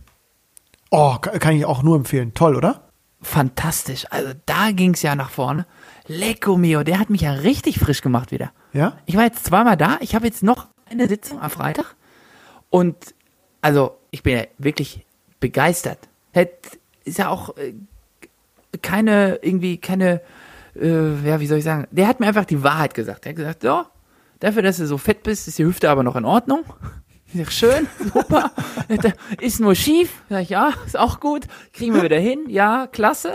[0.89, 2.33] Oh, ka- kann ich auch nur empfehlen.
[2.33, 2.89] Toll, oder?
[3.21, 4.05] Fantastisch.
[4.09, 5.65] Also da ging's ja nach vorne.
[6.07, 8.51] Lecco mio, der hat mich ja richtig frisch gemacht wieder.
[8.73, 8.97] Ja?
[9.05, 9.97] Ich war jetzt zweimal da.
[10.01, 11.95] Ich habe jetzt noch eine Sitzung am Freitag.
[12.69, 12.95] Und
[13.67, 15.05] also, ich bin ja wirklich
[15.41, 15.99] begeistert.
[17.03, 17.73] Ist ja auch äh,
[18.81, 20.21] keine, irgendwie, keine,
[20.79, 23.25] äh, ja, wie soll ich sagen, der hat mir einfach die Wahrheit gesagt.
[23.25, 23.83] Er hat gesagt, so,
[24.39, 26.63] dafür, dass du so fett bist, ist die Hüfte aber noch in Ordnung.
[27.25, 28.51] Ich sag, schön, super.
[29.41, 30.23] ist nur schief.
[30.29, 31.45] Sag ich, ja, ist auch gut.
[31.73, 32.45] Kriegen wir wieder hin.
[32.47, 33.33] Ja, klasse.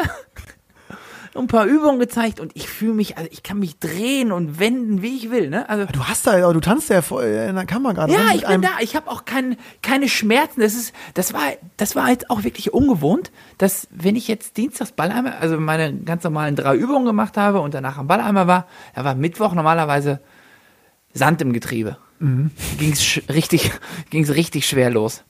[1.35, 5.01] Ein paar Übungen gezeigt und ich fühle mich, also ich kann mich drehen und wenden,
[5.01, 5.49] wie ich will.
[5.49, 5.67] Ne?
[5.69, 8.13] Also Du hast da, du tanzt ja vor- in der Kamera gerade.
[8.13, 8.69] ja, rum mit ich bin da.
[8.81, 10.61] Ich habe auch kein, keine Schmerzen.
[10.61, 11.41] Das ist, das war,
[11.79, 16.23] das war jetzt auch wirklich ungewohnt, dass wenn ich jetzt Dienstags Balleimer, also meine ganz
[16.23, 20.21] normalen drei Übungen gemacht habe und danach am Balleimer war, da war Mittwoch normalerweise
[21.15, 21.97] Sand im Getriebe.
[22.19, 22.51] Mhm.
[22.79, 23.71] Ging's sch richtig,
[24.11, 25.25] ging's richtig schwer los.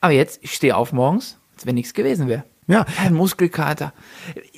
[0.00, 2.44] Aber jetzt, ich stehe auf morgens, als wenn nichts gewesen wäre.
[2.66, 2.84] Ja.
[2.84, 3.92] Kein Muskelkater.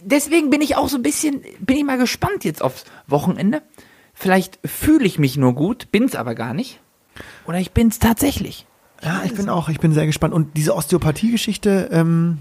[0.03, 3.63] Deswegen bin ich auch so ein bisschen, bin ich mal gespannt jetzt aufs Wochenende.
[4.15, 6.81] Vielleicht fühle ich mich nur gut, bin's aber gar nicht.
[7.47, 8.67] Oder ich bin's tatsächlich.
[9.03, 10.33] Ja, ich bin auch, ich bin sehr gespannt.
[10.35, 12.39] Und diese Osteopathie-Geschichte, ähm,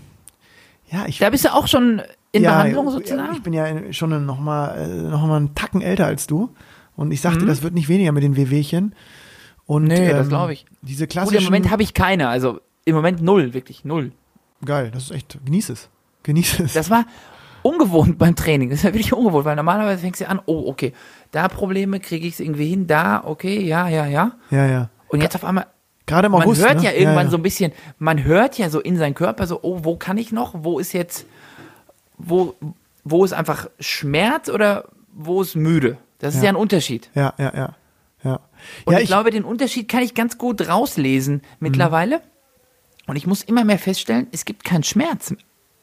[0.89, 1.17] ja, ich.
[1.19, 2.01] Da bist du auch schon
[2.31, 3.33] in ja, Behandlung sozusagen?
[3.35, 6.49] Ich bin ja schon nochmal äh, noch mal einen Tacken älter als du.
[6.95, 7.23] Und ich Mhm.
[7.23, 8.95] sagte, das wird nicht weniger mit den Wehwehchen.
[9.65, 10.65] Und, Nee, das ähm, glaub ich.
[10.81, 11.39] Diese Gut, klassischen.
[11.39, 14.11] im Moment habe ich keine, also im Moment null, wirklich null.
[14.65, 15.89] Geil, das ist echt, genieß es.
[16.23, 16.73] Genieß es.
[16.73, 17.05] Das war
[17.61, 18.69] ungewohnt beim Training.
[18.69, 20.93] Das war wirklich ungewohnt, weil normalerweise fängst du an, oh, okay,
[21.31, 24.33] da Probleme kriege ich es irgendwie hin, da, okay, ja, ja, ja.
[24.51, 24.89] ja, ja.
[25.07, 25.67] Und jetzt auf einmal,
[26.05, 26.63] Gerade im man August.
[26.63, 26.83] hört ne?
[26.83, 27.31] ja irgendwann ja.
[27.31, 30.31] so ein bisschen, man hört ja so in seinen Körper so, oh, wo kann ich
[30.31, 30.53] noch?
[30.57, 31.25] Wo ist jetzt,
[32.17, 32.55] wo,
[33.03, 35.97] wo ist einfach Schmerz oder wo ist müde?
[36.19, 36.45] Das ist Ja.
[36.45, 37.09] ja ein Unterschied.
[37.15, 37.75] Ja, ja, ja.
[38.23, 38.39] Ja,
[38.85, 42.21] Und ja ich, glaube, den Unterschied kann ich ganz gut rauslesen mittlerweile.
[43.07, 45.33] Und ich muss immer mehr feststellen, es gibt keinen Schmerz.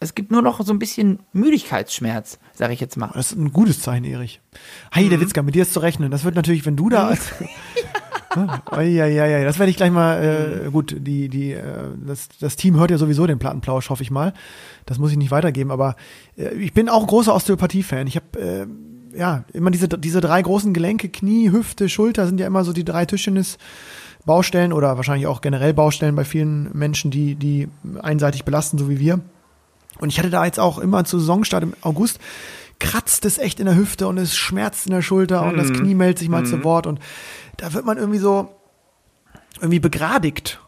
[0.00, 3.11] Es gibt nur noch so ein bisschen Müdigkeitsschmerz, sage ich jetzt mal.
[3.14, 4.40] Das ist ein gutes Zeichen, Erich.
[4.90, 5.11] Hey, Mhm.
[5.11, 6.11] der Witzka, mit dir ist zu rechnen.
[6.11, 7.30] Das wird natürlich, wenn du da als.
[8.76, 11.62] ja, ja, ja, das werde ich gleich mal, äh, gut, die, die, äh,
[12.04, 14.32] das, das Team hört ja sowieso den Plattenplausch, hoffe ich mal.
[14.87, 15.94] Das muss ich nicht weitergeben, aber
[16.37, 18.06] äh, ich bin auch ein großer Osteopathie-Fan.
[18.08, 18.40] Ich habe
[19.12, 22.72] äh, ja immer diese, diese drei großen Gelenke, Knie, Hüfte, Schulter sind ja immer so
[22.72, 23.58] die drei Tischtennis.
[24.24, 27.68] Baustellen oder wahrscheinlich auch generell Baustellen bei vielen Menschen, die, die
[28.00, 29.20] einseitig belasten, so wie wir.
[29.98, 32.18] Und ich hatte da jetzt auch immer zu Saisonstart im August,
[32.78, 35.94] kratzt es echt in der Hüfte und es schmerzt in der Schulter und das Knie
[35.94, 36.98] meldet sich mal zu Wort und
[37.56, 38.48] da wird man irgendwie so
[39.61, 40.61] irgendwie begradigt.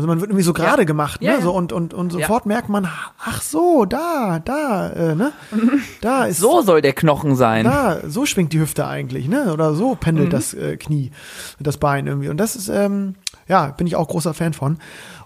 [0.00, 0.86] Also man wird irgendwie so gerade Ja.
[0.86, 1.26] gemacht, ne?
[1.26, 1.40] Ja, ja.
[1.42, 5.32] So und, und, und sofort merkt man, ach so, da, da, äh, ne?
[6.00, 7.66] Da ist So soll der Knochen sein.
[7.66, 9.52] da, so schwingt die Hüfte eigentlich, ne?
[9.52, 11.10] Oder so pendelt das äh, Knie,
[11.58, 12.30] das Bein irgendwie.
[12.30, 14.78] Und das ist, ähm, ja, bin ich auch großer Fan von.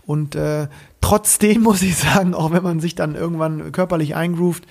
[0.07, 0.67] Und äh,
[1.01, 4.65] trotzdem muss ich sagen, auch wenn man sich dann irgendwann körperlich eingroovt,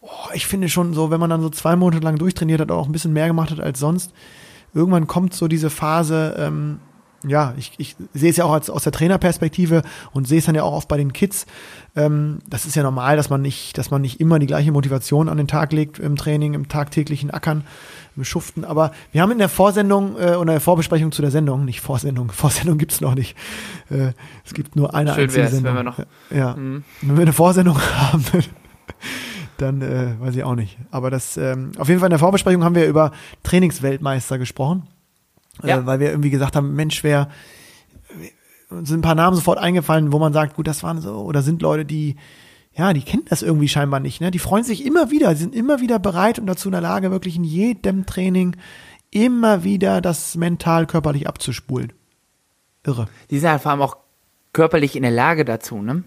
[0.00, 2.86] oh, ich finde schon so, wenn man dann so zwei Monate lang durchtrainiert hat, auch
[2.86, 4.12] ein bisschen mehr gemacht hat als sonst,
[4.74, 6.78] irgendwann kommt so diese Phase, ähm,
[7.26, 10.54] ja, ich, ich sehe es ja auch als, aus der Trainerperspektive und sehe es dann
[10.54, 11.46] ja auch oft bei den Kids.
[11.96, 15.28] Ähm, das ist ja normal, dass man nicht, dass man nicht immer die gleiche Motivation
[15.28, 17.64] an den Tag legt im Training, im tagtäglichen Ackern,
[18.16, 18.64] im Schuften.
[18.64, 22.30] Aber wir haben in der Vorsendung äh, oder der Vorbesprechung zu der Sendung, nicht Vorsendung,
[22.32, 23.36] Vorsendung gibt's noch nicht.
[23.90, 24.12] Äh,
[24.44, 25.74] es gibt nur eine Schön einzige wär's, wenn Sendung.
[25.76, 25.98] wir noch-
[26.30, 26.54] ja.
[26.56, 26.84] Mhm.
[27.02, 28.24] Wenn wir eine Vorsendung haben,
[29.58, 30.76] dann äh, weiß ich auch nicht.
[30.90, 33.12] Aber das, ähm, auf jeden Fall in der Vorbesprechung haben wir über
[33.44, 34.88] Trainingsweltmeister gesprochen.
[35.62, 35.78] Ja.
[35.78, 37.28] äh, weil wir irgendwie gesagt haben, Mensch, wer
[38.70, 41.42] uns sind ein paar Namen sofort eingefallen, wo man sagt, gut, das waren so, oder
[41.42, 42.16] sind Leute, die,
[42.72, 44.30] ja, die kennen das irgendwie scheinbar nicht, ne?
[44.30, 47.10] Die freuen sich immer wieder, die sind immer wieder bereit und dazu in der Lage,
[47.10, 48.56] wirklich in jedem Training
[49.10, 51.92] immer wieder das mental, körperlich abzuspulen.
[52.84, 53.08] Irre.
[53.30, 53.96] Die sind halt vor allem auch
[54.52, 56.02] körperlich in der Lage dazu, ne?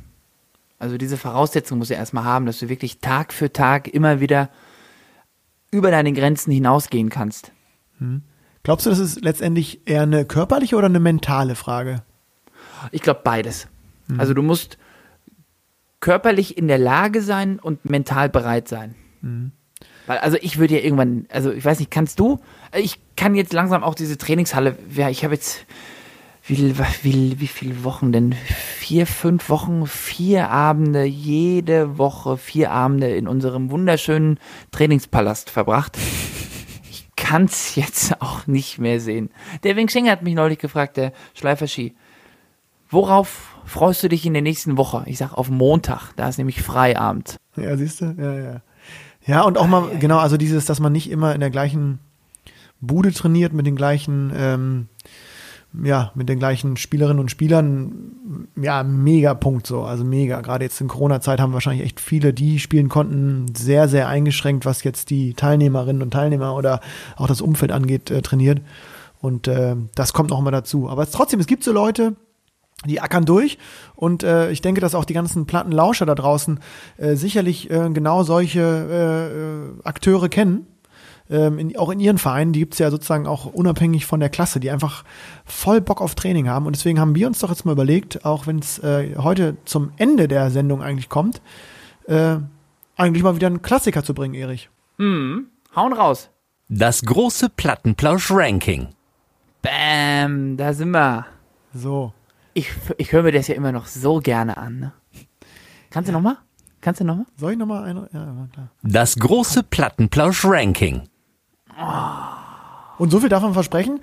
[0.80, 4.50] Also diese Voraussetzung muss du erstmal haben, dass du wirklich Tag für Tag immer wieder
[5.72, 7.52] über deine Grenzen hinausgehen kannst.
[8.68, 12.01] Glaubst du, das ist letztendlich eher eine körperliche oder eine mentale Frage?
[12.91, 13.70] Ich glaube beides.
[14.18, 14.78] Also du musst
[16.01, 18.93] körperlich in der Lage sein und mental bereit sein.
[20.05, 22.41] Weil, also ich würde ja irgendwann, also ich weiß nicht, kannst du?
[22.76, 25.65] Ich kann jetzt langsam auch diese Trainingshalle, ja, ich habe jetzt,
[26.45, 28.34] wie, wie, wie viele Wochen denn?
[28.34, 34.41] Vier, fünf Wochen, vier Abende, jede Woche vier Abende in unserem wunderschönen
[34.72, 35.97] Trainingspalast verbracht.
[37.28, 39.32] Ich kann's jetzt auch nicht mehr sehen.
[39.64, 41.94] Der Wing Cheng hat mich neulich gefragt, der Schleifer-Ski.
[42.90, 45.04] Worauf freust du dich in der nächsten Woche?
[45.08, 47.36] Ich sag auf Montag, da ist nämlich Freiabend.
[47.58, 48.16] Ja, siehst du?
[48.18, 48.62] Ja, ja.
[49.26, 52.00] Ja, und auch mal, genau, also dieses, dass man nicht immer in der gleichen
[52.80, 54.88] Bude trainiert, mit den gleichen, ähm,
[55.84, 60.41] ja, mit den gleichen Spielerinnen und Spielern, ja, mega Punkt so, also mega.
[60.41, 64.84] Gerade jetzt in Corona-Zeit haben wahrscheinlich echt viele, die spielen konnten, sehr, sehr eingeschränkt, was
[64.84, 66.80] jetzt die Teilnehmerinnen und Teilnehmer oder
[67.15, 68.61] auch das Umfeld angeht, äh, trainiert.
[69.20, 70.89] Und äh, das kommt noch mal dazu.
[70.89, 72.15] Aber es, trotzdem, es gibt so Leute,
[72.86, 73.57] die ackern durch
[73.95, 76.59] und äh, ich denke, dass auch die ganzen Plattenlauscher da draußen
[76.97, 80.68] äh, sicherlich äh, genau solche äh, äh, Akteure kennen.
[81.30, 84.60] Ähm, in, auch in ihren Vereinen, die gibt's ja sozusagen auch unabhängig von der Klasse,
[84.60, 85.04] die einfach
[85.46, 86.66] voll Bock auf Training haben.
[86.66, 89.92] Und deswegen haben wir uns doch jetzt mal überlegt, auch wenn es äh, heute zum
[89.98, 91.42] Ende der Sendung eigentlich kommt,
[92.06, 92.38] äh,
[92.96, 94.70] eigentlich mal wieder einen Klassiker zu bringen, Erich.
[95.76, 96.30] Hauen raus.
[96.70, 98.90] Das große Plattenplausch-Ranking.
[99.62, 101.26] Bam, da sind wir.
[101.74, 102.14] So.
[102.54, 104.80] Ich, ich höre mir das ja immer noch so gerne an.
[104.80, 104.94] Ne?
[105.90, 106.38] Kannst du noch mal?
[106.82, 107.26] Kannst du noch mal?
[107.38, 108.10] Soll ich nochmal eine?
[108.14, 108.70] Ja, war klar.
[108.82, 111.04] Das große Plattenplausch-Ranking.
[112.98, 114.00] Und so viel darf man versprechen.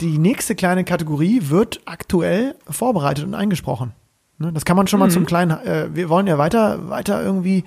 [0.00, 3.92] Die nächste kleine Kategorie wird aktuell vorbereitet und eingesprochen.
[4.38, 7.64] Ne, das kann man schon mal zum kleinen, äh, wir wollen ja weiter, weiter irgendwie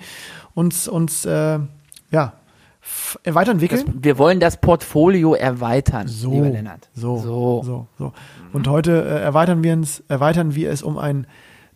[0.54, 1.58] uns, uns, äh,
[2.10, 2.32] ja,
[3.24, 3.84] weiterentwickeln.
[3.84, 6.88] Das, wir wollen das Portfolio erweitern, so, lieber Lennart.
[6.94, 7.62] so, so.
[7.62, 8.12] so, so.
[8.52, 11.26] Und heute äh, erweitern wir uns, erweitern wir es um ein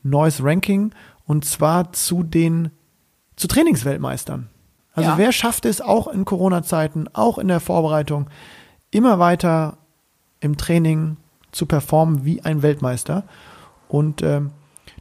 [0.03, 0.93] neues Ranking
[1.27, 2.71] und zwar zu den,
[3.37, 4.49] zu Trainingsweltmeistern.
[4.97, 5.19] Also Ja.
[5.19, 8.29] wer schafft es auch in Corona-Zeiten, auch in der Vorbereitung,
[8.91, 9.77] immer weiter
[10.41, 11.17] im Training
[11.53, 13.25] zu performen wie ein Weltmeister?
[13.89, 14.51] Und ähm,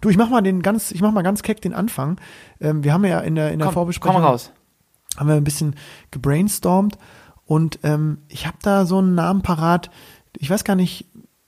[0.02, 2.20] du, ich mach mal den ganz, ich mach mal ganz keck den Anfang.
[2.62, 4.52] Ähm, wir haben ja in der in der Komm, Vorbesprechung komm raus.
[5.18, 5.76] haben wir ein bisschen
[6.12, 6.98] gebrainstormt
[7.46, 9.90] und ähm, ich habe da so einen Namen parat.
[10.38, 11.06] Ich weiß gar nicht,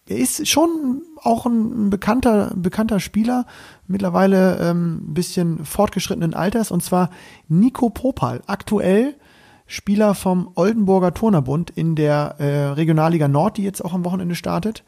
[0.08, 3.46] er ist schon auch ein, bekannter, bekannter Spieler,
[3.88, 7.10] mittlerweile ähm, ein bisschen fortgeschrittenen Alters, und zwar
[7.48, 9.16] Nico Popal, aktuell
[9.68, 14.84] Spieler vom Oldenburger Turnerbund in der äh, Regionalliga Nord, die jetzt auch am Wochenende startet.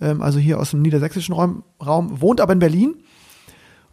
[0.00, 2.94] Ähm, also hier aus dem niedersächsischen Raum, Raum, wohnt aber in Berlin.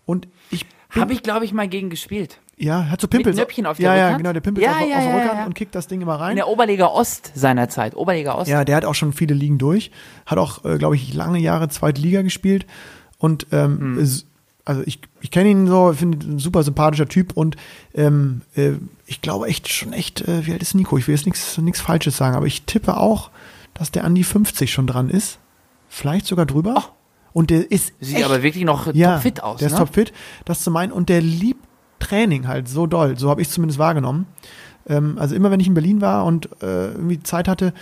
[0.06, 2.40] Und ich Habe ich, glaube ich, mal gegen gespielt.
[2.60, 3.38] Ja, hat so Pimpels.
[3.38, 4.18] Nöppchen auf der ja, ja, Rückhand?
[4.20, 5.46] genau, der Pimpels Ja, auf, ja, auf der ja, Rückhand ja.
[5.46, 6.36] und kickt das Ding immer In rein.
[6.36, 7.96] der Oberliga Ost seiner Zeit.
[7.96, 8.50] Oberliga Ost.
[8.50, 9.92] Ja, der hat auch schon viele Ligen durch,
[10.26, 12.66] hat auch, äh, glaube ich, lange Jahre zweite Liga gespielt
[13.18, 14.00] und ähm, Hm.
[14.00, 14.26] ist,
[14.66, 17.56] also ich, ich kenne ihn so, finde ihn ein super sympathischer Typ und
[17.96, 18.74] ähm, äh,
[19.08, 20.98] ich glaube echt schon echt, äh, wie alt ist Nico?
[20.98, 23.32] Ich will jetzt nichts Falsches sagen, aber ich tippe auch,
[23.74, 25.40] dass der an die 50 schon dran ist,
[25.88, 26.74] vielleicht sogar drüber.
[26.78, 26.90] Ach.
[27.32, 29.60] Und der ist Sieht echt, aber wirklich noch ja, topfit aus.
[29.60, 29.80] Der ist ne?
[29.80, 30.12] topfit,
[30.46, 30.92] das zu meinen.
[30.92, 31.64] Und der liebt
[32.00, 33.18] Training halt so doll.
[33.18, 34.28] So habe ich zumindest wahrgenommen.
[34.88, 37.74] Ähm, also immer wenn ich in Berlin war und äh, irgendwie Zeit hatte,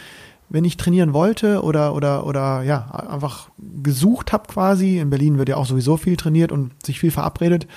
[0.50, 3.50] wenn ich trainieren wollte oder oder oder ja einfach
[3.84, 5.00] gesucht habe quasi.
[5.00, 7.68] In Berlin wird ja auch sowieso viel trainiert und sich viel verabredet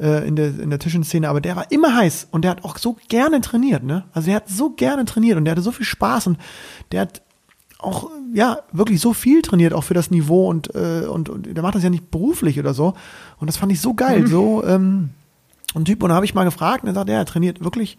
[0.00, 1.28] äh, in der in der Tischenszene.
[1.28, 3.84] Aber der war immer heiß und der hat auch so gerne trainiert.
[3.84, 4.04] Ne?
[4.12, 6.38] Also der hat so gerne trainiert und der hatte so viel Spaß und
[6.90, 7.22] der hat
[7.78, 11.62] auch ja wirklich so viel trainiert auch für das Niveau und äh, und, und der
[11.62, 12.94] macht das ja nicht beruflich oder so
[13.38, 15.10] und das fand ich so geil so ähm,
[15.80, 17.98] ein Typ und da habe ich mal gefragt und er sagt ja er trainiert wirklich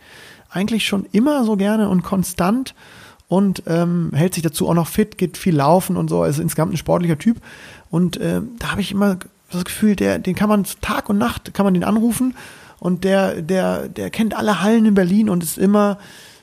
[0.50, 2.76] eigentlich schon immer so gerne und konstant
[3.28, 6.74] und ähm, hält sich dazu auch noch fit geht viel laufen und so ist insgesamt
[6.74, 7.38] ein sportlicher Typ
[7.90, 9.18] und ähm, da habe ich immer
[9.52, 12.36] das Gefühl der den kann man Tag und Nacht kann man den anrufen
[12.80, 15.98] und der der der kennt alle Hallen in Berlin und ist immer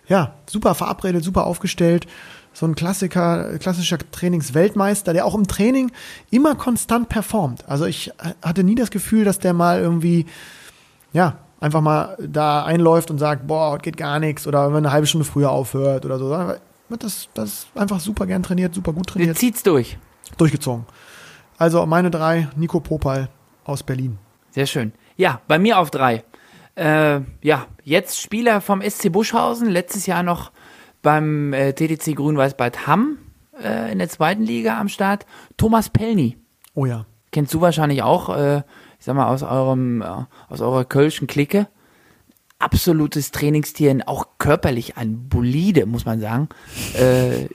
[0.09, 2.07] ja super verabredet super aufgestellt
[2.53, 5.93] so ein Klassiker, klassischer Trainingsweltmeister, der auch im Training
[6.31, 7.69] immer konstant performt.
[7.69, 8.11] Also ich
[8.43, 10.27] hatte nie das Gefühl, dass der mal irgendwie,
[11.13, 14.85] ja, einfach mal da einläuft und sagt, boah, heute geht gar nichts oder wenn man
[14.85, 16.31] eine halbe Stunde früher aufhört oder so.
[16.31, 19.99] wird das, das einfach super gern trainiert, super gut trainiert, zieht's durch.
[20.39, 20.87] durchgezogen.
[21.59, 23.29] Also meine drei, Nico Popal
[23.65, 24.19] aus Berlin.
[24.51, 24.93] Sehr schön.
[25.17, 26.25] Ja, bei mir auf drei.
[26.75, 30.53] Äh, ja, jetzt Spieler vom SC Buschhausen, letztes Jahr noch
[31.03, 33.19] beim äh, TTC Grün-Weiß Bad Hamm
[33.63, 35.27] äh, in der zweiten Liga am Start.
[35.57, 36.39] Thomas Pellny.
[36.75, 37.07] Oh ja.
[37.33, 38.63] Kennst du wahrscheinlich auch, äh,
[39.01, 41.67] ich sag mal, aus eurem, äh, aus eurer Kölschen Clique.
[42.59, 46.51] Absolutes Trainingstier, auch körperlich ein Bolide, muss man sagen.
[46.95, 47.45] Äh,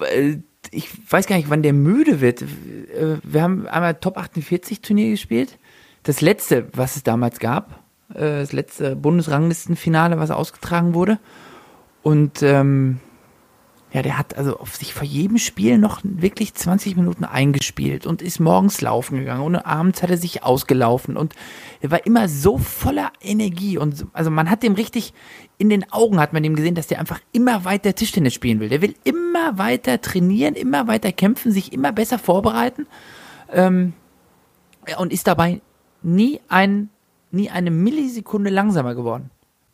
[0.00, 0.38] äh,
[0.70, 2.42] ich weiß gar nicht, wann der müde wird.
[2.42, 5.58] Äh, Wir haben einmal Top 48 Turnier gespielt.
[6.04, 7.82] Das letzte, was es damals gab.
[8.08, 11.18] Das letzte Bundesranglistenfinale, was ausgetragen wurde.
[12.02, 13.00] Und ähm,
[13.92, 18.22] ja, der hat also auf sich vor jedem Spiel noch wirklich 20 Minuten eingespielt und
[18.22, 21.34] ist morgens laufen gegangen und abends hat er sich ausgelaufen und
[21.82, 25.12] er war immer so voller Energie und so- also man hat dem richtig
[25.58, 28.68] in den Augen hat man dem gesehen, dass der einfach immer weiter Tischtennis spielen will.
[28.68, 32.86] Der will immer weiter trainieren, immer weiter kämpfen, sich immer besser vorbereiten
[33.52, 33.92] ähm,
[34.98, 35.60] und ist dabei
[36.02, 36.88] nie ein
[37.30, 39.30] nie eine Millisekunde langsamer geworden.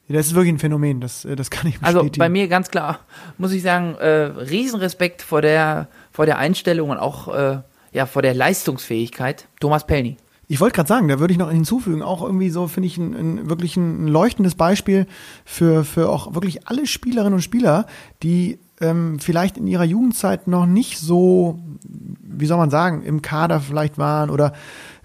[0.09, 1.99] Das ist wirklich ein Phänomen, das, äh, das kann ich bestätigen.
[1.99, 3.01] Also bei mir ganz klar,
[3.37, 7.59] muss ich sagen, äh, Riesenrespekt vor der, vor der Einstellung und auch äh,
[7.93, 9.47] ja, vor der Leistungsfähigkeit.
[9.61, 10.17] Thomas Pellny.
[10.51, 13.15] Ich wollte gerade sagen, da würde ich noch hinzufügen, auch irgendwie so finde ich ein,
[13.15, 15.07] ein wirklich ein leuchtendes Beispiel
[15.45, 17.87] für, für auch wirklich alle Spielerinnen und Spieler,
[18.23, 23.61] die ähm, vielleicht in ihrer Jugendzeit noch nicht so, wie soll man sagen, im Kader
[23.61, 24.55] vielleicht waren oder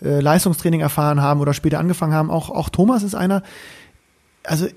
[0.01, 2.32] äh, Leistungstraining erfahren haben oder später angefangen haben.
[2.32, 3.43] Auch, auch Thomas ist einer,
[4.45, 4.68] also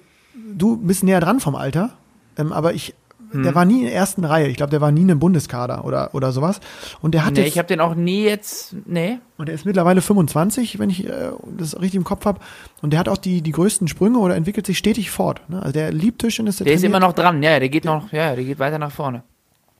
[0.55, 1.91] du bist näher dran vom Alter,
[2.39, 2.95] ähm, aber ich,
[3.33, 3.43] Hm.
[3.43, 4.47] der war nie in der ersten Reihe.
[4.47, 6.61] Ich glaube, der war nie in einem Bundeskader oder, oder sowas.
[7.03, 8.77] Und der hat Nee, jetzt, ich habe den auch nie jetzt.
[8.87, 9.19] Nee.
[9.37, 12.39] und er ist mittlerweile 25, wenn ich äh, das richtig im Kopf habe.
[12.83, 15.41] Und der hat auch die, die größten Sprünge oder entwickelt sich stetig fort.
[15.49, 15.59] Ne?
[15.61, 16.59] Also der liebt Tischtennis.
[16.59, 16.89] Der ist trainiert.
[16.97, 17.43] immer noch dran.
[17.43, 19.25] Ja, der geht noch, ja, der geht weiter nach vorne.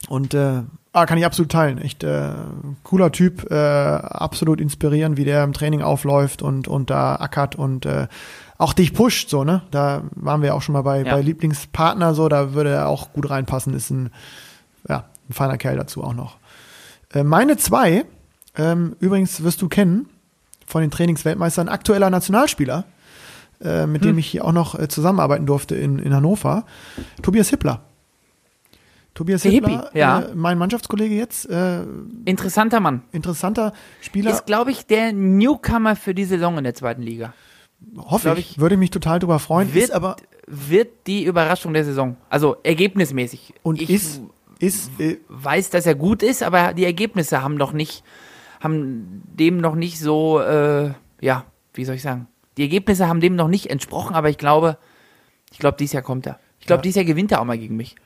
[0.09, 0.63] Und äh,
[0.93, 1.79] ah, kann ich absolut teilen.
[1.79, 2.33] Echt äh,
[2.83, 7.87] cooler Typ, äh, absolut inspirierend, wie der im Training aufläuft und, und da ackert und
[7.87, 8.09] äh,
[8.59, 9.63] auch dich pusht, so, ne?
[9.71, 11.15] Da waren wir auch schon mal bei, Ja.
[11.15, 14.11] bei Lieblingspartner, so, da würde er auch gut reinpassen, ist ein,
[14.89, 16.37] ja, ein feiner Kerl dazu auch noch.
[17.13, 18.05] Äh, meine zwei,
[18.57, 20.09] ähm, übrigens wirst du kennen,
[20.67, 22.85] von den Trainingsweltmeistern, aktueller Nationalspieler,
[23.63, 24.09] äh, mit Hm.
[24.09, 26.65] dem ich hier auch noch äh, zusammenarbeiten durfte in, in Hannover,
[27.23, 27.83] Tobias Hippler.
[29.15, 30.21] Tobias Hippler, Hippie, ja.
[30.21, 31.81] äh, mein Mannschaftskollege jetzt, äh,
[32.27, 33.03] Interessanter Mann.
[33.13, 37.33] interessanter Spieler, Ist, glaube ich, der Newcomer für die Saison in der zweiten Liga.
[37.97, 40.17] Hoffe ich, ich, würde mich total drüber freuen, Wird, ist aber
[40.47, 42.17] wird die Überraschung der Saison.
[42.31, 43.55] Also ergebnismäßig.
[43.63, 44.23] und ich ist,
[44.59, 48.05] ist äh, weiß, dass er gut ist, aber die Ergebnisse haben noch nicht,
[48.61, 52.29] haben dem noch nicht so, äh, ja, wie soll ich sagen?
[52.57, 54.79] Die Ergebnisse haben dem noch nicht entsprochen, aber ich glaube,
[55.53, 56.39] ich glaube, dieses Jahr kommt er.
[56.61, 56.83] Ich glaube, Ja.
[56.83, 57.97] dieses Jahr gewinnt er auch mal gegen mich.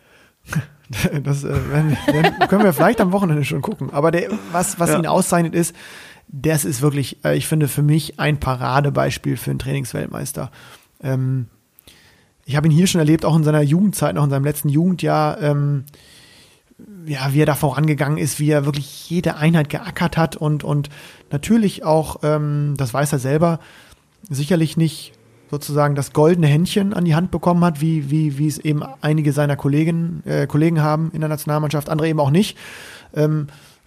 [1.23, 3.91] das äh, wenn, wenn, können wir vielleicht am Wochenende schon gucken.
[3.93, 4.99] Aber der, was, was Ja.
[4.99, 5.75] ihn auszeichnet, ist,
[6.33, 10.51] das ist wirklich, äh, ich finde, für mich ein Paradebeispiel für einen Trainingsweltmeister.
[11.03, 11.47] Ähm,
[12.45, 15.41] ich habe ihn hier schon erlebt, auch in seiner Jugendzeit, noch in seinem letzten Jugendjahr,
[15.41, 15.85] ähm,
[17.07, 20.89] ja, wie er da vorangegangen ist, wie er wirklich jede Einheit geackert hat und, und
[21.31, 23.61] natürlich auch, ähm, das weiß er selber,
[24.29, 25.13] sicherlich nicht
[25.51, 29.33] sozusagen das goldene Händchen an die Hand bekommen hat, wie, wie, wie es eben einige
[29.33, 32.57] seiner Kollegen, äh, Kollegen haben in der Nationalmannschaft, andere eben auch nicht.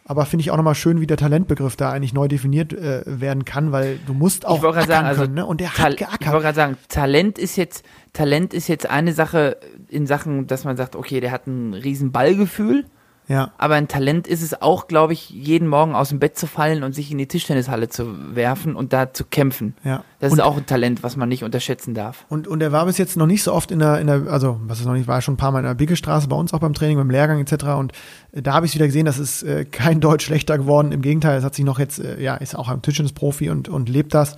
[0.05, 3.45] Aber finde ich auch nochmal schön, wie der Talentbegriff da eigentlich neu definiert äh, werden
[3.45, 5.45] kann, weil du musst auch ackern sagen, also können, ne?
[5.45, 6.41] Und der Tal- hat ich wollte geackert.
[6.41, 10.95] gerade sagen, Talent ist jetzt, Talent ist jetzt eine Sache in Sachen, dass man sagt,
[10.97, 12.85] okay, der hat ein riesen Ballgefühl.
[13.27, 16.45] Ja, Aber ein Talent ist es auch, glaube ich, jeden Morgen aus dem Bett zu
[16.45, 19.75] fallen und sich in die Tischtennishalle zu werfen und da zu kämpfen.
[19.83, 20.03] ja.
[20.19, 22.25] Das und, ist auch ein Talent, was man nicht unterschätzen darf.
[22.29, 24.57] und, und er war bis jetzt noch nicht so oft in der, in der, also
[24.63, 26.59] was ist noch nicht, war schon ein paar Mal in der Biggestraße, bei uns auch
[26.59, 27.65] beim Training, beim Lehrgang etc.
[27.77, 27.91] Und
[28.31, 30.93] äh, da habe ich wieder gesehen, das ist äh, kein Deutsch schlechter geworden.
[30.93, 33.89] Im Gegenteil, es hat sich noch jetzt, äh, ja, ist auch ein Tischtennis-Profi und, und
[33.89, 34.37] lebt das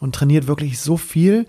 [0.00, 1.46] und trainiert wirklich so viel.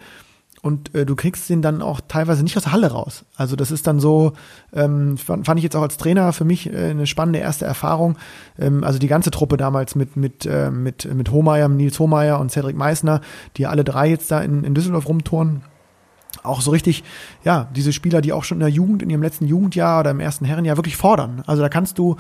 [0.68, 3.24] Und äh, du kriegst den dann auch teilweise nicht aus der Halle raus.
[3.38, 4.34] Also das ist dann so,
[4.74, 8.18] ähm, fand, fand ich jetzt auch als Trainer für mich äh, eine spannende erste Erfahrung.
[8.60, 12.52] Ähm, also die ganze Truppe damals mit mit äh, mit mit Hohmeier, Nils Hohmeier und
[12.52, 13.22] Cedric Meissner,
[13.56, 15.64] die alle drei jetzt da in, in Düsseldorf rumtouren
[16.48, 17.04] auch so richtig,
[17.44, 20.20] ja, diese Spieler, die auch schon in der Jugend, in ihrem letzten Jugendjahr oder im
[20.20, 21.44] ersten Herrenjahr wirklich fordern.
[21.46, 22.16] Also da kannst du,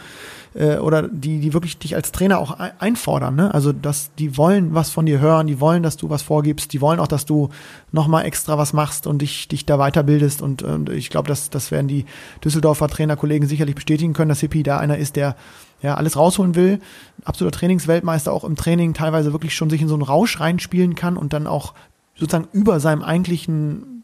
[0.53, 3.53] äh, oder die, die wirklich dich als Trainer auch ein- einfordern, ne?
[3.53, 6.81] Also, dass die wollen was von dir hören, die wollen, dass du was vorgibst, die
[6.81, 7.49] wollen auch, dass du
[7.91, 10.41] nochmal extra was machst und dich, dich da weiterbildest.
[10.41, 12.05] Und, und ich glaube, das, das werden die
[12.43, 15.35] Düsseldorfer Trainerkollegen sicherlich bestätigen können, dass Hippi da einer ist, der
[15.81, 16.79] ja alles rausholen will.
[17.23, 21.17] Absoluter Trainingsweltmeister, auch im Training teilweise wirklich schon sich in so einen Rausch reinspielen kann
[21.17, 21.73] und dann auch
[22.15, 23.96] sozusagen über seinem eigentlichen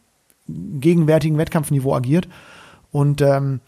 [0.47, 2.27] gegenwärtigen Wettkampfniveau agiert.
[2.91, 3.59] Und ähm,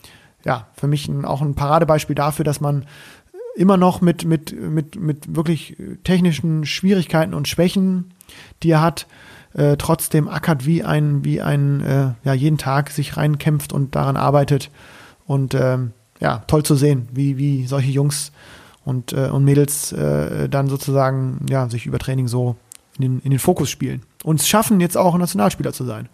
[0.43, 2.85] ja, für mich ein, auch ein Paradebeispiel dafür, dass man
[3.55, 8.13] immer noch mit, mit, mit, mit wirklich technischen Schwierigkeiten und Schwächen,
[8.61, 9.07] die er hat,
[9.53, 14.17] äh, trotzdem ackert wie ein, wie ein, äh, ja, jeden Tag sich reinkämpft und daran
[14.17, 14.69] arbeitet.
[15.25, 18.31] Und ähm, ja, toll zu sehen, wie, wie solche Jungs
[18.83, 22.55] und, äh, und Mädels äh, dann sozusagen ja, sich über Training so
[22.97, 24.03] in den, in den Fokus spielen.
[24.23, 26.09] Und es schaffen, jetzt auch Nationalspieler zu sein.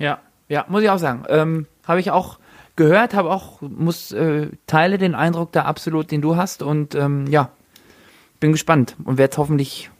[0.00, 1.24] Ja, ja, muss ich auch sagen.
[1.28, 2.38] Ähm, habe ich auch
[2.74, 7.26] gehört, habe auch, muss, äh, teile den Eindruck da absolut, den du hast und ähm,
[7.28, 7.50] ja,
[8.40, 9.90] bin gespannt und werde es hoffentlich,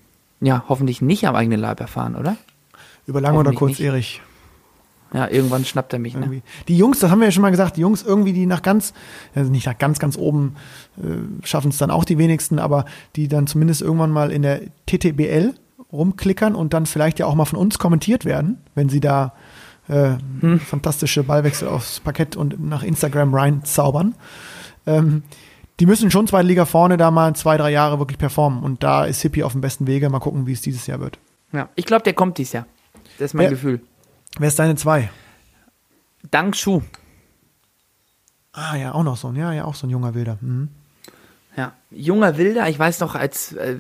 [0.41, 2.37] ja, hoffentlich nicht am eigenen Leib erfahren, oder?
[3.07, 3.83] Über lang oder kurz, nicht.
[3.83, 4.23] Erich.
[5.13, 6.41] Ja, irgendwann schnappt er mich, ne?
[6.69, 8.95] Die Jungs, das haben wir ja schon mal gesagt, die Jungs irgendwie, die nach ganz,
[9.35, 10.55] also nicht nach ganz, ganz oben
[10.99, 12.85] äh, schaffen es dann auch die wenigsten, aber
[13.17, 15.55] die dann zumindest irgendwann mal in der TTBL
[15.93, 19.35] rumklickern und dann vielleicht ja auch mal von uns kommentiert werden, wenn sie da
[19.91, 20.61] äh, Hm.
[20.61, 24.15] fantastische Ballwechsel aufs Parkett und nach Instagram rein zaubern.
[24.87, 25.23] Ähm,
[25.79, 28.63] die müssen schon zweite Liga vorne da mal zwei, drei Jahre wirklich performen.
[28.63, 30.09] Und da ist Hippie auf dem besten Wege.
[30.11, 31.19] Mal gucken, wie es dieses Jahr wird.
[31.53, 32.67] Ja, ich glaube, der kommt dies Jahr.
[33.19, 33.51] Das ist mein Ja.
[33.51, 33.81] Gefühl.
[34.39, 35.11] Wer ist deine zwei?
[36.31, 36.83] Dank Schuh.
[38.53, 40.39] Ah, ja, auch noch so ein, ja, ja, auch so ein junger Wilder.
[40.41, 40.69] Mhm.
[41.57, 43.77] Ja, junger Wilder, ich weiß noch, als äh,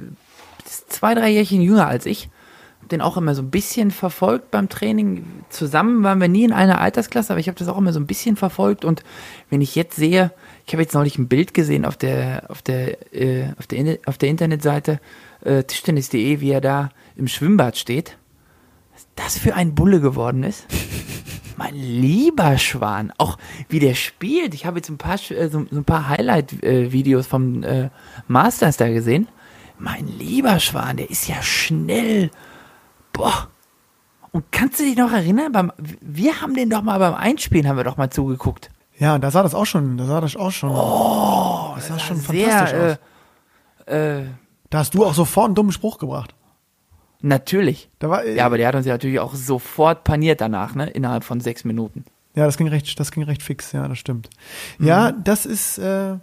[0.65, 2.29] zwei, drei Jährchen jünger als ich,
[2.93, 5.25] den auch immer so ein bisschen verfolgt beim Training.
[5.49, 8.07] Zusammen waren wir nie in einer Altersklasse, aber ich habe das auch immer so ein
[8.07, 8.85] bisschen verfolgt.
[8.85, 9.03] Und
[9.49, 10.33] wenn ich jetzt sehe,
[10.67, 14.19] ich habe jetzt neulich ein Bild gesehen auf der auf der äh, auf der, auf
[14.19, 15.01] der Internetseite
[15.45, 18.17] äh, Tischtennis.de, wie er da im Schwimmbad steht.
[18.93, 20.67] Was das für ein Bulle geworden ist.
[21.57, 23.37] Mein lieber Schwan, auch
[23.69, 24.55] wie der spielt.
[24.55, 27.91] Ich habe jetzt ein paar, äh, so, so ein paar Highlight-Videos vom äh,
[28.29, 29.29] Masters da gesehen.
[29.79, 32.31] Mein lieber Schwan, der ist ja schnell.
[33.13, 33.49] Boah.
[34.33, 35.51] Und kannst du dich noch erinnern?
[35.53, 38.71] Beim, wir haben den doch mal beim Einspielen, haben wir doch mal zugeguckt.
[38.99, 40.71] Ja, da sah das auch schon, da sah das auch schon.
[40.71, 42.99] Oh, das sah schon fantastisch aus.
[43.87, 44.27] Sehr, äh, äh,
[44.69, 46.35] Da hast du auch sofort einen dummen Spruch gebracht.
[47.23, 47.89] natürlich.
[48.01, 50.89] War, äh, Ja, aber der hat uns ja natürlich auch sofort paniert danach, ne?
[50.91, 52.05] Innerhalb von sechs Minuten.
[52.37, 54.31] Ja, das ging recht, das ging recht fix, ja, das stimmt.
[54.79, 55.25] Ja, Mhm.
[55.25, 56.17] das ist, äh,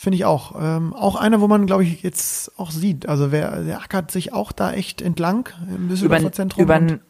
[0.00, 0.54] finde ich auch.
[0.58, 3.06] Ähm, auch einer, wo man, glaube ich, jetzt auch sieht.
[3.06, 6.62] Also wer, der ackert sich auch da echt entlang im Über, Düsseldorfer Zentrum.
[6.64, 7.00] über, und- ein,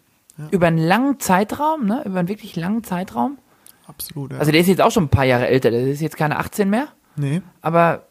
[0.50, 2.02] über einen langen Zeitraum, ne?
[2.04, 3.38] Über einen wirklich langen Zeitraum.
[3.86, 4.38] absolut, ja.
[4.40, 6.68] Also der ist jetzt auch schon ein paar Jahre älter, der ist jetzt keine 18
[6.68, 6.88] mehr.
[7.14, 7.42] nee.
[7.60, 8.06] Aber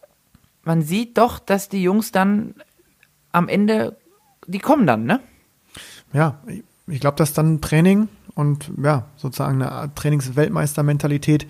[0.64, 2.56] man sieht doch, dass die Jungs dann
[3.34, 3.98] am Ende,
[4.48, 5.20] die kommen dann, ne?
[6.14, 11.48] Ja, ich, ich glaube, dass dann Training und ja, sozusagen eine Art Trainingsweltmeister-Mentalität.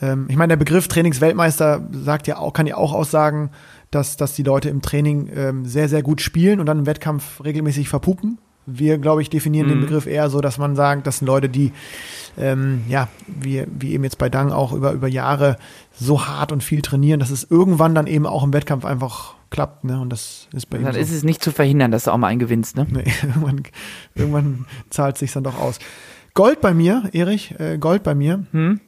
[0.00, 3.50] Ähm, ich meine, der Begriff Trainingsweltmeister sagt ja auch, kann ja auch aussagen,
[3.90, 7.42] dass, dass die Leute im Training ähm, sehr, sehr gut spielen und dann im Wettkampf
[7.44, 8.38] regelmäßig verpuppen.
[8.68, 9.82] Wir, glaube ich, definieren den Mhm.
[9.82, 11.72] Begriff eher so, dass man sagt, das sind Leute, die,
[12.36, 15.56] ähm, ja, wie, wie eben jetzt bei Dang auch über, über Jahre
[15.92, 19.84] so hart und viel trainieren, dass es irgendwann dann eben auch im Wettkampf einfach klappt.
[19.84, 20.00] Ne?
[20.00, 20.98] Und das ist bei ihm Dann so.
[20.98, 22.88] ist es nicht zu verhindern, dass du auch mal einen gewinnst, ne?
[22.90, 23.62] Nee, irgendwann,
[24.16, 25.78] irgendwann zahlt sich dann doch aus.
[26.34, 28.80] Gold bei mir, Erich, äh, Gold bei mir, Hm?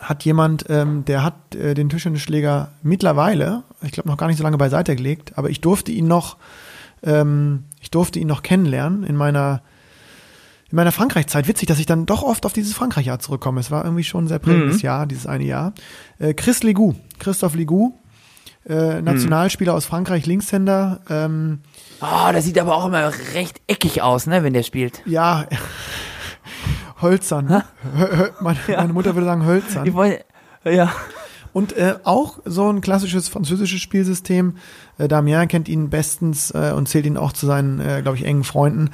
[0.00, 4.42] Hat jemand, ähm, der hat äh, den Tischtennisschläger mittlerweile, ich glaube noch gar nicht so
[4.44, 6.36] lange beiseite gelegt, aber ich durfte ihn noch,
[7.02, 9.62] ähm, ich durfte ihn noch kennenlernen in meiner
[10.70, 11.46] in meiner Frankreich-Zeit.
[11.46, 13.60] Witzig, dass ich dann doch oft auf dieses Frankreich-Jahr zurückkomme.
[13.60, 14.82] Es war irgendwie schon ein sehr prägendes Mhm.
[14.82, 15.72] Jahr, dieses eine Jahr.
[16.18, 17.92] Äh, Chris Ligou, Christoph Ligou,
[18.68, 21.60] äh, Nationalspieler aus Frankreich, Linkshänder, ähm,
[22.00, 25.00] Oh, das sieht aber auch immer recht eckig aus, ne, wenn der spielt.
[25.06, 25.46] Ja,
[27.04, 27.48] hölzern.
[27.48, 27.62] Hö-
[27.96, 29.94] hö- meine, meine Mutter würde sagen hölzern.
[29.94, 30.24] wollte,
[30.64, 30.90] ja.
[31.52, 34.54] Und äh, auch so ein klassisches französisches Spielsystem.
[34.98, 38.24] Äh, Damien kennt ihn bestens äh, und zählt ihn auch zu seinen, äh, glaube ich,
[38.24, 38.90] engen Freunden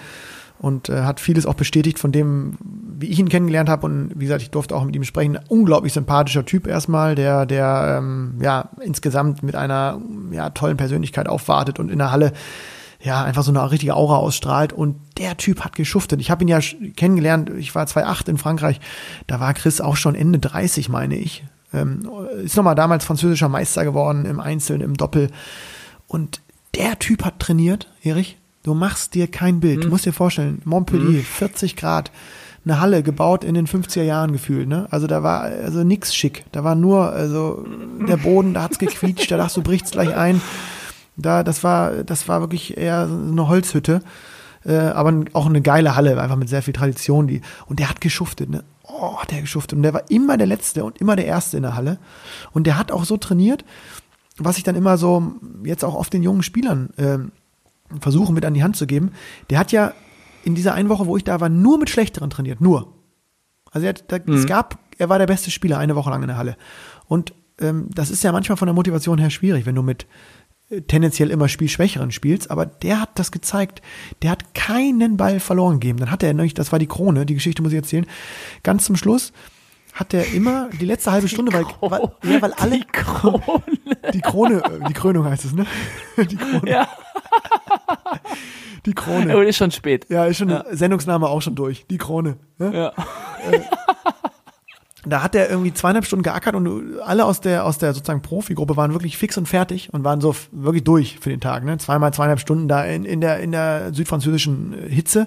[0.58, 3.86] und äh, hat vieles auch bestätigt von dem, wie ich ihn kennengelernt habe.
[3.86, 5.38] Und wie gesagt, ich durfte auch mit ihm sprechen.
[5.48, 9.98] Unglaublich sympathischer Typ erstmal, der, der ähm, ja insgesamt mit einer
[10.30, 12.34] ja, tollen Persönlichkeit aufwartet und in der Halle
[13.02, 14.72] ja, einfach so eine richtige Aura ausstrahlt.
[14.72, 16.20] Und der Typ hat geschuftet.
[16.20, 16.60] Ich habe ihn ja
[16.96, 18.80] kennengelernt, ich war 2008 in Frankreich,
[19.26, 21.44] da war Chris auch schon Ende 30, meine ich.
[21.72, 22.08] Ähm,
[22.42, 25.30] ist nochmal damals französischer Meister geworden, im Einzelnen, im Doppel.
[26.08, 26.40] Und
[26.74, 28.36] der Typ hat trainiert, Erich.
[28.62, 29.84] Du machst dir kein Bild.
[29.84, 32.10] Du musst dir vorstellen, Montpellier, 40 Grad,
[32.64, 34.86] eine Halle gebaut in den 50er Jahren gefühlt, ne?
[34.90, 36.44] Also da war also nix schick.
[36.52, 37.64] Da war nur, also
[38.06, 40.42] der Boden, da hat's gequietscht, da dachtest du, bricht's gleich ein.
[41.16, 44.02] Da, das war, das war wirklich eher eine Holzhütte.
[44.64, 47.26] Äh, aber auch eine geile Halle, einfach mit sehr viel Tradition.
[47.26, 48.64] Die, und der hat geschuftet, ne?
[48.82, 49.76] Oh, hat der geschuftet.
[49.76, 51.98] Und der war immer der Letzte und immer der Erste in der Halle.
[52.52, 53.64] Und der hat auch so trainiert,
[54.36, 55.34] was ich dann immer so
[55.64, 57.32] jetzt auch oft den jungen Spielern ähm,
[58.00, 59.12] versuche mit an die Hand zu geben.
[59.48, 59.92] Der hat ja
[60.44, 62.60] in dieser einen Woche, wo ich da war, nur mit Schlechteren trainiert.
[62.60, 62.92] Nur.
[63.70, 66.28] Also er, hat, da, es gab, er war der beste Spieler eine Woche lang in
[66.28, 66.56] der Halle.
[67.06, 70.06] Und ähm, das ist ja manchmal von der Motivation her schwierig, wenn du mit äh,
[70.86, 73.82] tendenziell immer Spielschwächeren spielst, aber der hat das gezeigt.
[74.22, 75.98] Der hat keinen Ball verloren gegeben.
[75.98, 78.06] Dann hat er nämlich, das war die Krone, die Geschichte muss ich erzählen,
[78.62, 79.32] ganz zum Schluss
[79.92, 83.42] hat er immer die letzte halbe Stunde, weil, weil, ja, weil alle Die Krone.
[84.14, 85.66] die Krone, äh, die Krönung heißt es, ne?
[86.16, 86.70] Die Krone.
[86.70, 86.88] Ja.
[88.86, 89.32] Die Krone.
[89.32, 90.06] Aber ist schon spät.
[90.08, 91.86] Ja, ist schon Sendungsname auch schon durch.
[91.90, 92.36] Die Krone.
[92.58, 92.72] Ne?
[92.72, 92.92] Ja.
[95.06, 98.76] Da hat er irgendwie zweieinhalb Stunden geackert und alle aus der, aus der sozusagen Profigruppe
[98.76, 101.64] waren wirklich fix und fertig und waren so wirklich durch für den Tag.
[101.64, 101.78] Ne?
[101.78, 105.26] Zweimal zweieinhalb Stunden da in, in, der, in der südfranzösischen äh, Hitze.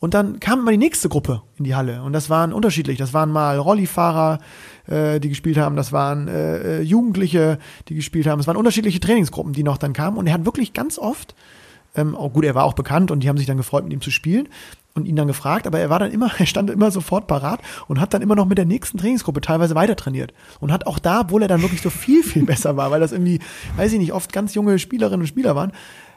[0.00, 2.02] Und dann kam mal die nächste Gruppe in die Halle.
[2.02, 2.98] Und das waren unterschiedlich.
[2.98, 4.38] Das waren mal Rollifahrer,
[4.86, 5.76] äh, die gespielt haben.
[5.76, 8.40] Das waren äh, äh, Jugendliche, die gespielt haben.
[8.40, 10.16] Es waren unterschiedliche Trainingsgruppen, die noch dann kamen.
[10.16, 11.34] Und er hat wirklich ganz oft,
[11.96, 14.00] ähm, auch gut, er war auch bekannt und die haben sich dann gefreut, mit ihm
[14.00, 14.48] zu spielen
[14.98, 15.66] und ihn dann gefragt.
[15.66, 18.46] Aber er war dann immer, er stand immer sofort parat und hat dann immer noch
[18.46, 20.32] mit der nächsten Trainingsgruppe teilweise weiter trainiert.
[20.60, 23.12] Und hat auch da, obwohl er dann wirklich so viel, viel besser war, weil das
[23.12, 23.40] irgendwie,
[23.76, 25.72] weiß ich nicht, oft ganz junge Spielerinnen und Spieler waren,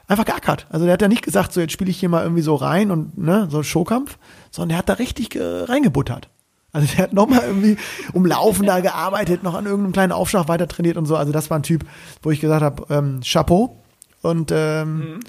[0.08, 0.66] einfach geackert.
[0.70, 2.90] Also der hat ja nicht gesagt, so jetzt spiele ich hier mal irgendwie so rein
[2.90, 4.18] und ne, so Showkampf,
[4.50, 6.28] sondern der hat da richtig äh, reingebuttert.
[6.72, 7.76] Also der hat nochmal irgendwie
[8.12, 11.16] umlaufen da gearbeitet, noch an irgendeinem kleinen Aufschlag weiter trainiert und so.
[11.16, 11.84] Also das war ein Typ,
[12.22, 13.78] wo ich gesagt habe, ähm, Chapeau.
[14.22, 15.20] Und ähm,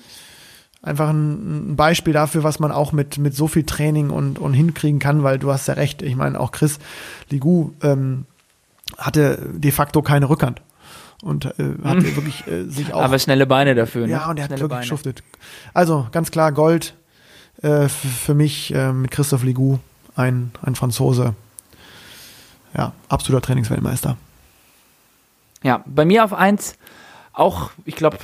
[0.84, 4.54] einfach ein, ein Beispiel dafür, was man auch mit, mit so viel Training und, und
[4.54, 6.02] hinkriegen kann, weil du hast ja recht.
[6.02, 6.78] Ich meine, auch Chris
[7.30, 8.26] Ligou ähm,
[8.98, 10.62] hatte de facto keine Rückhand.
[11.24, 14.08] Und äh, hatte wirklich äh, sich auch Aber schnelle Beine dafür.
[14.08, 14.12] Ne?
[14.12, 15.24] ja, und er hat wirklich geschuftet.
[15.74, 16.96] Also ganz klar Gold
[17.62, 19.80] äh, für mich äh, mit Christoph Ligou,
[20.18, 21.34] ein, ein Franzose.
[22.76, 24.18] Ja, absoluter Trainingsweltmeister.
[25.64, 26.76] Ja, bei mir auf eins
[27.34, 28.18] auch, ich glaube,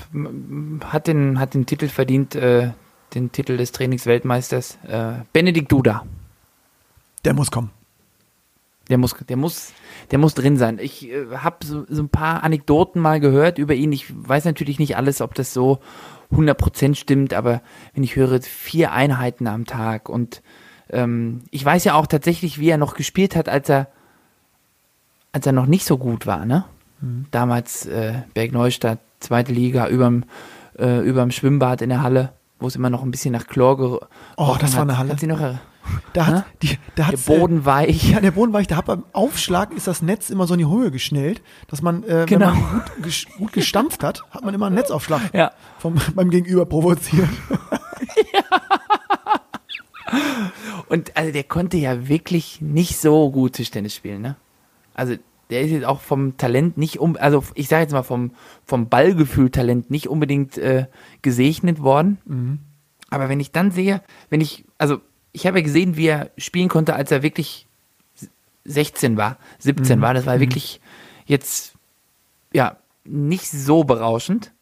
[0.86, 2.72] hat den, hat den Titel verdient, äh,
[3.14, 4.78] den Titel des Trainingsweltmeisters.
[4.88, 6.06] Äh, Benedikt Duda.
[7.26, 7.72] Der muss kommen.
[8.90, 9.74] Der muss, der muss,
[10.12, 10.80] der muss drin sein.
[10.80, 13.92] Ich äh, habe so, so ein paar Anekdoten mal gehört über ihn.
[13.92, 15.80] Ich weiß natürlich nicht alles, ob das so
[16.32, 17.62] 100% stimmt, aber
[17.94, 20.42] wenn ich höre, vier Einheiten am Tag und
[20.90, 23.88] ähm, ich weiß ja auch tatsächlich, wie er noch gespielt hat, als er,
[25.32, 26.66] als er noch nicht so gut war, ne?
[27.32, 30.24] Damals äh, Bergneustadt, zweite Liga, überm,
[30.78, 34.08] äh, überm Schwimmbad in der Halle, wo es immer noch ein bisschen nach Chlor gerochen
[34.38, 35.12] Oh, das war eine Halle.
[35.12, 35.40] Hat sie noch,
[36.14, 38.10] Da hat, die, da der Boden weich.
[38.10, 38.68] Äh, ja, der Boden weich.
[38.68, 42.04] Da hat beim Aufschlag ist das Netz immer so in die Höhe geschnellt, dass man,
[42.04, 42.48] äh, Genau.
[42.48, 45.52] wenn man gut, gut gestampft hat, hat man immer einen Netzaufschlag Ja.
[45.80, 47.30] vom, beim Gegenüber provoziert.
[50.88, 54.36] Und also der konnte ja wirklich nicht so gut Tischtennis spielen, ne?
[54.96, 55.16] Also
[55.50, 58.32] der ist jetzt auch vom Talent nicht um, also ich sage jetzt mal vom,
[58.66, 60.86] vom Ballgefühl-Talent nicht unbedingt äh,
[61.22, 62.20] gesegnet worden.
[63.10, 66.70] Aber wenn ich dann sehe, wenn ich, also ich habe ja gesehen, wie er spielen
[66.70, 67.68] konnte, als er wirklich
[68.66, 70.80] 16 war, 17 war, das war wirklich
[71.26, 71.74] jetzt
[72.54, 74.54] ja nicht so berauschend.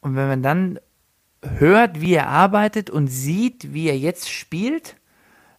[0.00, 0.80] Und wenn man dann
[1.42, 4.96] hört, wie er arbeitet und sieht, wie er jetzt spielt,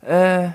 [0.01, 0.49] äh,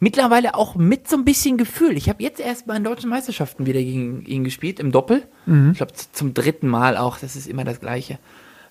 [0.00, 1.96] mittlerweile auch mit so ein bisschen Gefühl.
[1.96, 5.22] Ich habe jetzt erst bei den deutschen Meisterschaften wieder gegen ihn gespielt, im Doppel.
[5.70, 8.18] Ich glaube, zum dritten Mal auch, das ist immer das Gleiche.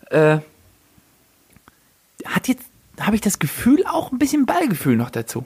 [0.10, 0.40] Äh,
[2.26, 2.66] hat jetzt,
[3.00, 5.46] habe ich das Gefühl, auch ein bisschen Ballgefühl noch dazu.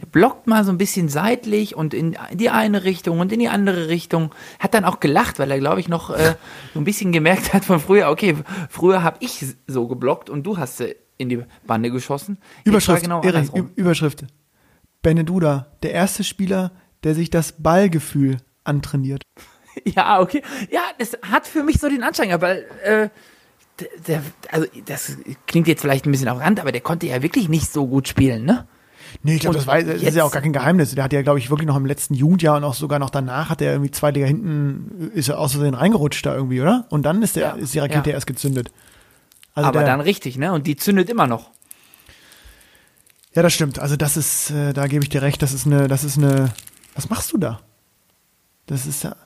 [0.00, 3.48] Der blockt mal so ein bisschen seitlich und in die eine Richtung und in die
[3.48, 4.34] andere Richtung.
[4.58, 6.34] Hat dann auch gelacht, weil er, glaube ich, noch äh,
[6.74, 8.36] so ein bisschen gemerkt hat von früher, okay,
[8.68, 10.82] früher habe ich so geblockt und du hast
[11.18, 12.38] in die Bande geschossen.
[12.64, 14.24] Überschrift, genau Erik, Überschrift.
[15.02, 16.72] Beneduda, der erste Spieler,
[17.04, 19.22] der sich das Ballgefühl antrainiert.
[19.86, 20.42] Ja, okay.
[20.70, 23.08] Ja, das hat für mich so den Anschein, weil äh,
[24.06, 27.72] der, also das klingt jetzt vielleicht ein bisschen arrogant, aber der konnte ja wirklich nicht
[27.72, 28.68] so gut spielen, ne?
[29.22, 30.94] Nee, ich glaube, das, war, das ist ja auch gar kein Geheimnis.
[30.94, 33.48] Der hat ja, glaube ich, wirklich noch im letzten Jugendjahr und auch sogar noch danach
[33.48, 36.86] hat er irgendwie zwei Liga hinten, ist er aus Versehen reingerutscht da irgendwie, oder?
[36.90, 37.50] Und dann ist, der, Ja.
[37.52, 38.16] ist die Rakete Ja.
[38.16, 38.70] erst gezündet.
[39.54, 40.52] Also aber der, dann richtig, ne?
[40.52, 41.50] Und die zündet immer noch.
[43.34, 43.78] Ja, das stimmt.
[43.78, 46.52] Also das ist, äh, da gebe ich dir recht, das ist eine, das ist eine,
[46.94, 47.60] was machst du da?
[48.66, 49.16] Das ist ja,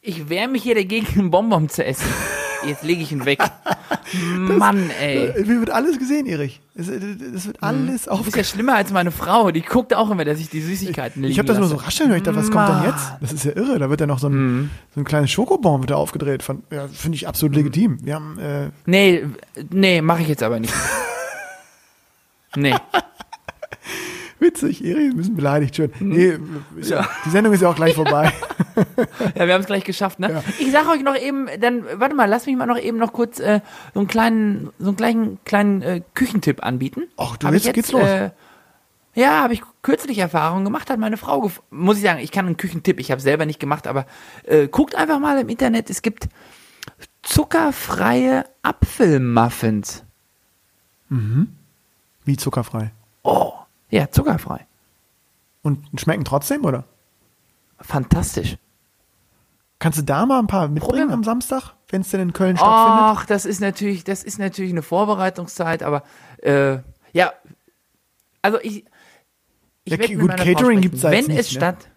[0.00, 2.06] Ich wehre mich hier dagegen, einen Bonbon zu essen.
[2.68, 3.40] Jetzt lege ich ihn weg.
[4.36, 5.32] Mann, ey.
[5.44, 6.60] mir wird alles gesehen, Erich.
[6.74, 7.00] Es, äh,
[7.32, 8.36] das wird alles Du bist auf.
[8.36, 9.50] ja schlimmer als meine Frau.
[9.50, 12.08] Die guckt auch immer, dass ich die Süßigkeiten liegen Ich habe das nur so rascheln
[12.10, 12.26] gehört.
[12.26, 13.12] Ich was kommt denn jetzt?
[13.20, 13.78] Das ist ja irre.
[13.78, 16.44] Da wird ja noch so ein, so ein kleines Schokobon wird da aufgedreht.
[16.70, 17.98] Ja, finde ich absolut legitim.
[18.04, 19.24] Wir haben, äh, Nee,
[19.70, 20.72] nee, mache ich jetzt aber nicht.
[22.56, 22.74] Nee.
[24.40, 25.76] Witzig, Erich, ein bisschen beleidigt.
[25.76, 25.92] Schön.
[26.00, 26.08] Mhm.
[26.08, 26.38] Nee,
[26.80, 27.06] ist ja.
[27.24, 28.32] die Sendung ist ja auch gleich vorbei.
[29.34, 30.30] Ja, wir haben es gleich geschafft, ne?
[30.32, 30.44] Ja.
[30.58, 33.40] Ich sage euch noch eben, dann, warte mal, lass mich mal noch eben noch kurz
[33.40, 33.60] äh,
[33.94, 37.02] so einen kleinen, so einen kleinen, kleinen äh, Küchentipp anbieten.
[37.18, 38.02] Och, du Hab willst- geht's los?
[38.02, 38.30] Äh,
[39.14, 42.56] Ja, habe ich kürzlich Erfahrung gemacht, hat meine Frau, muss ich sagen, ich kann einen
[42.56, 44.06] Küchentipp, ich habe selber nicht gemacht, aber
[44.44, 46.28] äh, guckt einfach mal im Internet, es gibt
[47.22, 50.04] zuckerfreie Apfelmuffins.
[52.24, 52.92] Wie zuckerfrei.
[53.24, 53.52] Oh,
[53.90, 54.66] ja, zuckerfrei.
[55.62, 56.84] Und schmecken trotzdem, oder?
[57.80, 58.56] Fantastisch.
[59.78, 61.12] Kannst du da mal ein paar mitbringen Probier mal.
[61.14, 63.02] am Samstag, wenn es denn in Köln stattfindet?
[63.04, 66.02] Ach, das ist natürlich, das ist natürlich eine Vorbereitungszeit, aber
[66.42, 66.78] äh,
[67.12, 67.32] ja,
[68.42, 68.84] also ich,
[69.84, 71.56] ich Ja, gut, Catering gibt's da Wenn nicht, es ne?
[71.56, 71.88] statt,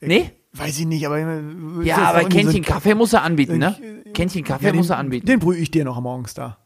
[0.00, 1.18] nee, Weiß ich nicht, aber.
[1.18, 1.42] äh,
[1.82, 3.76] ja, aber so Kännchen ein- Kaffee muss er anbieten, ne?
[4.06, 5.26] Äh, Kännchen Kaffee Ja, den, muss er anbieten.
[5.26, 6.56] Den brühe ich dir noch morgens da.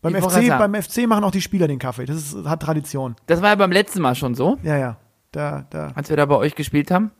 [0.00, 2.04] Beim Ich FC, beim FC machen auch die Spieler den Kaffee.
[2.06, 3.16] Das ist, hat Tradition.
[3.26, 4.96] Das war ja beim letzten Mal schon so, Ja, ja.
[5.32, 5.92] Da, da.
[5.94, 7.10] als wir da bei euch gespielt haben.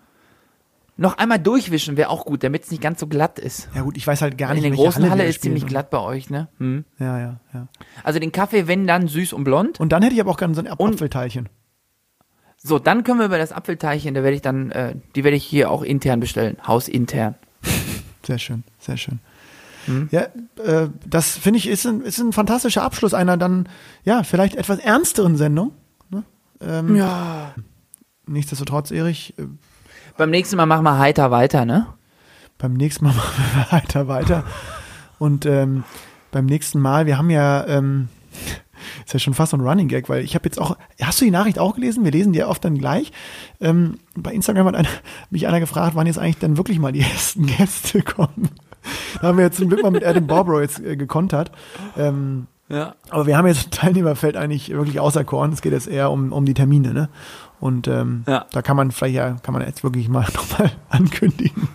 [0.97, 3.69] Noch einmal durchwischen wäre auch gut, damit es nicht ganz so glatt ist.
[3.75, 5.65] Ja gut, ich weiß halt gar In nicht, der welche großen Halle wir ist ziemlich
[5.67, 6.49] glatt bei euch, ne?
[6.59, 6.85] Hm.
[6.99, 7.69] Ja, ja, ja.
[8.03, 9.79] Also den Kaffee, wenn dann süß und blond.
[9.79, 11.49] Und dann hätte ich aber auch gerne so ein Ap- Und- Apfelteilchen.
[12.57, 15.45] So, dann können wir über das Apfelteilchen, da werde ich dann, äh, die werde ich
[15.45, 17.37] hier auch intern bestellen, hausintern.
[18.27, 19.21] Sehr schön, sehr schön.
[19.89, 20.09] Hm?
[20.11, 20.23] Ja,
[20.65, 23.69] äh, das finde ich ist ein, ist ein fantastischer Abschluss einer dann,
[24.05, 25.73] ja, vielleicht etwas ernsteren Sendung.
[26.11, 26.23] Ne?
[26.61, 27.55] Ähm, Ja.
[28.27, 29.45] Nichtsdestotrotz, Erich, äh,
[30.17, 31.87] Beim nächsten Mal machen wir heiter weiter, ne?
[32.59, 34.45] beim nächsten Mal machen wir weiter, weiter.
[35.19, 35.85] Und ähm,
[36.31, 38.09] beim nächsten Mal, wir haben ja, ähm,
[39.07, 41.25] ist ja schon fast so ein Running Gag, weil ich habe jetzt auch, hast du
[41.25, 42.05] die Nachricht auch gelesen?
[42.05, 43.13] Wir lesen die ja oft dann gleich.
[43.61, 44.89] Ähm, bei Instagram hat einer,
[45.31, 48.51] mich einer gefragt, wann jetzt eigentlich dann wirklich mal die ersten Gäste kommen.
[49.21, 51.51] Da haben wir jetzt zum Glück mal mit Adam Barbro jetzt äh, gekontert.
[51.97, 52.95] Ähm, Ja.
[53.11, 55.53] aber wir haben jetzt ein Teilnehmerfeld eigentlich wirklich auserkoren.
[55.53, 57.09] Es geht jetzt eher um, um die Termine, ne?
[57.61, 58.47] Und ähm, Ja.
[58.53, 61.69] da kann man vielleicht ja, kann man jetzt wirklich mal nochmal ankündigen,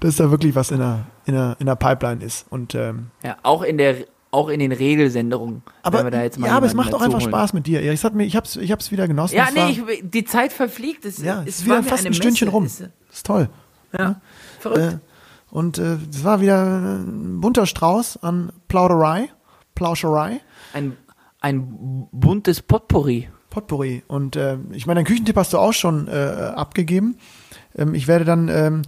[0.00, 2.46] dass da wirklich was in der, in der, in der Pipeline ist.
[2.50, 3.96] Und ähm, Ja, auch in der,
[4.30, 5.62] auch in den Regelsendungen.
[5.82, 7.28] aber, wenn wir da jetzt mal ja, aber es macht auch einfach holen.
[7.30, 7.82] Spaß mit dir.
[7.82, 9.34] Es hat mir, ich hab's, ich hab's wieder genossen.
[9.36, 11.04] Ja, nee, ich, die Zeit verfliegt.
[11.04, 12.56] Es, ja, es ist wieder fast ein Stündchen Messe.
[12.56, 12.64] rum.
[13.08, 13.50] Das ist toll.
[13.98, 14.20] ja,
[14.60, 14.80] verrückt.
[14.94, 14.98] Äh,
[15.52, 19.28] und äh, es war wieder ein bunter Strauß an Plauderei,
[19.74, 20.40] Plauscherei.
[20.72, 20.96] ein,
[21.40, 23.28] ein buntes Potpourri.
[23.50, 24.02] Potpourri.
[24.08, 26.12] Und äh, ich meine, deinen Küchentipp hast du auch schon äh,
[26.56, 27.18] abgegeben.
[27.76, 28.82] Ähm, ich werde dann ähm,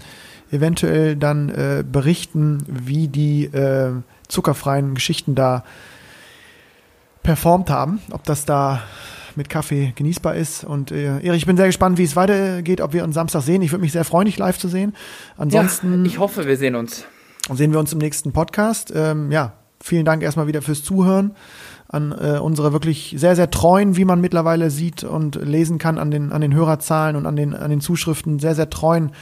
[0.51, 3.93] eventuell dann äh, berichten, wie die äh,
[4.29, 5.65] zuckerfreien Geschichten da
[7.23, 8.83] performt haben, ob das da
[9.37, 10.65] mit Kaffee genießbar ist.
[10.65, 13.63] Und äh, Erich, ich bin sehr gespannt, wie es weitergeht, ob wir uns Samstag sehen.
[13.63, 14.95] Ich würde mich sehr freuen, dich live zu sehen.
[15.37, 17.05] Ansonsten ja, ich hoffe, wir sehen uns.
[17.53, 18.93] sehen wir uns im nächsten Podcast.
[18.95, 21.35] Ähm, ja, vielen Dank erstmal wieder fürs Zuhören
[21.89, 26.11] an äh, unsere wirklich sehr, sehr treuen, wie man mittlerweile sieht und lesen kann an
[26.11, 29.13] den, an den Hörerzahlen und an den, an den Zuschriften, sehr, sehr treuen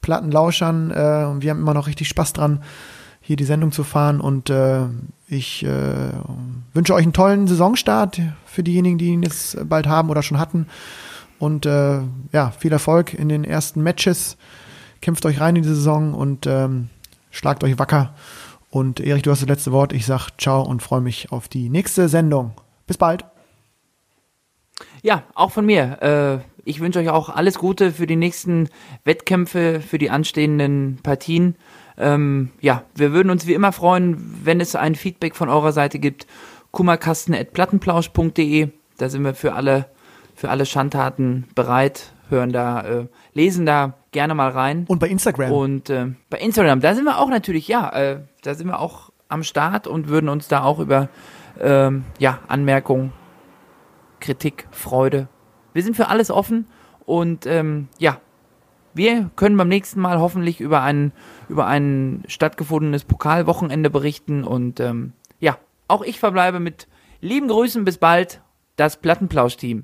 [0.00, 0.90] Plattenlauschern.
[0.90, 2.62] Äh, und wir haben immer noch richtig Spaß dran,
[3.22, 4.20] hier die Sendung zu fahren.
[4.20, 4.86] Und äh,
[5.28, 6.12] ich äh,
[6.74, 10.66] wünsche euch einen tollen Saisonstart für diejenigen, die ihn jetzt bald haben oder schon hatten.
[11.38, 12.00] Und äh,
[12.32, 14.36] ja, viel Erfolg in den ersten Matches.
[15.00, 16.90] Kämpft euch rein in die Saison und ähm,
[17.30, 18.14] schlagt euch wacker.
[18.70, 19.92] Und Erich, du hast das letzte Wort.
[19.92, 22.52] Ich sag ciao und freue mich auf die nächste Sendung.
[22.86, 23.24] Bis bald.
[25.02, 26.00] Ja, auch von mir.
[26.02, 28.68] Äh, ich wünsche euch auch alles Gute für die nächsten
[29.04, 31.56] Wettkämpfe, für die anstehenden Partien.
[31.98, 35.98] Ähm, ja, wir würden uns wie immer freuen, wenn es ein Feedback von eurer Seite
[35.98, 36.26] gibt.
[36.70, 38.68] kummerkasten.plattenplausch.de.
[38.98, 39.86] Da sind wir für alle,
[40.34, 44.84] für alle Schandtaten bereit, hören da, äh, lesen da gerne mal rein.
[44.88, 45.52] Und bei Instagram.
[45.52, 49.10] Und äh, bei Instagram, da sind wir auch natürlich, ja, äh, da sind wir auch
[49.28, 51.08] am Start und würden uns da auch über
[51.60, 53.12] ähm, ja, Anmerkungen,
[54.20, 55.28] Kritik, Freude.
[55.72, 56.66] Wir sind für alles offen
[57.06, 58.18] und ähm, ja,
[58.94, 61.12] wir können beim nächsten Mal hoffentlich über ein,
[61.48, 66.88] über ein stattgefundenes Pokalwochenende berichten und ähm, ja, auch ich verbleibe mit
[67.20, 68.40] lieben Grüßen, bis bald,
[68.76, 69.80] das Plattenplausch-Team.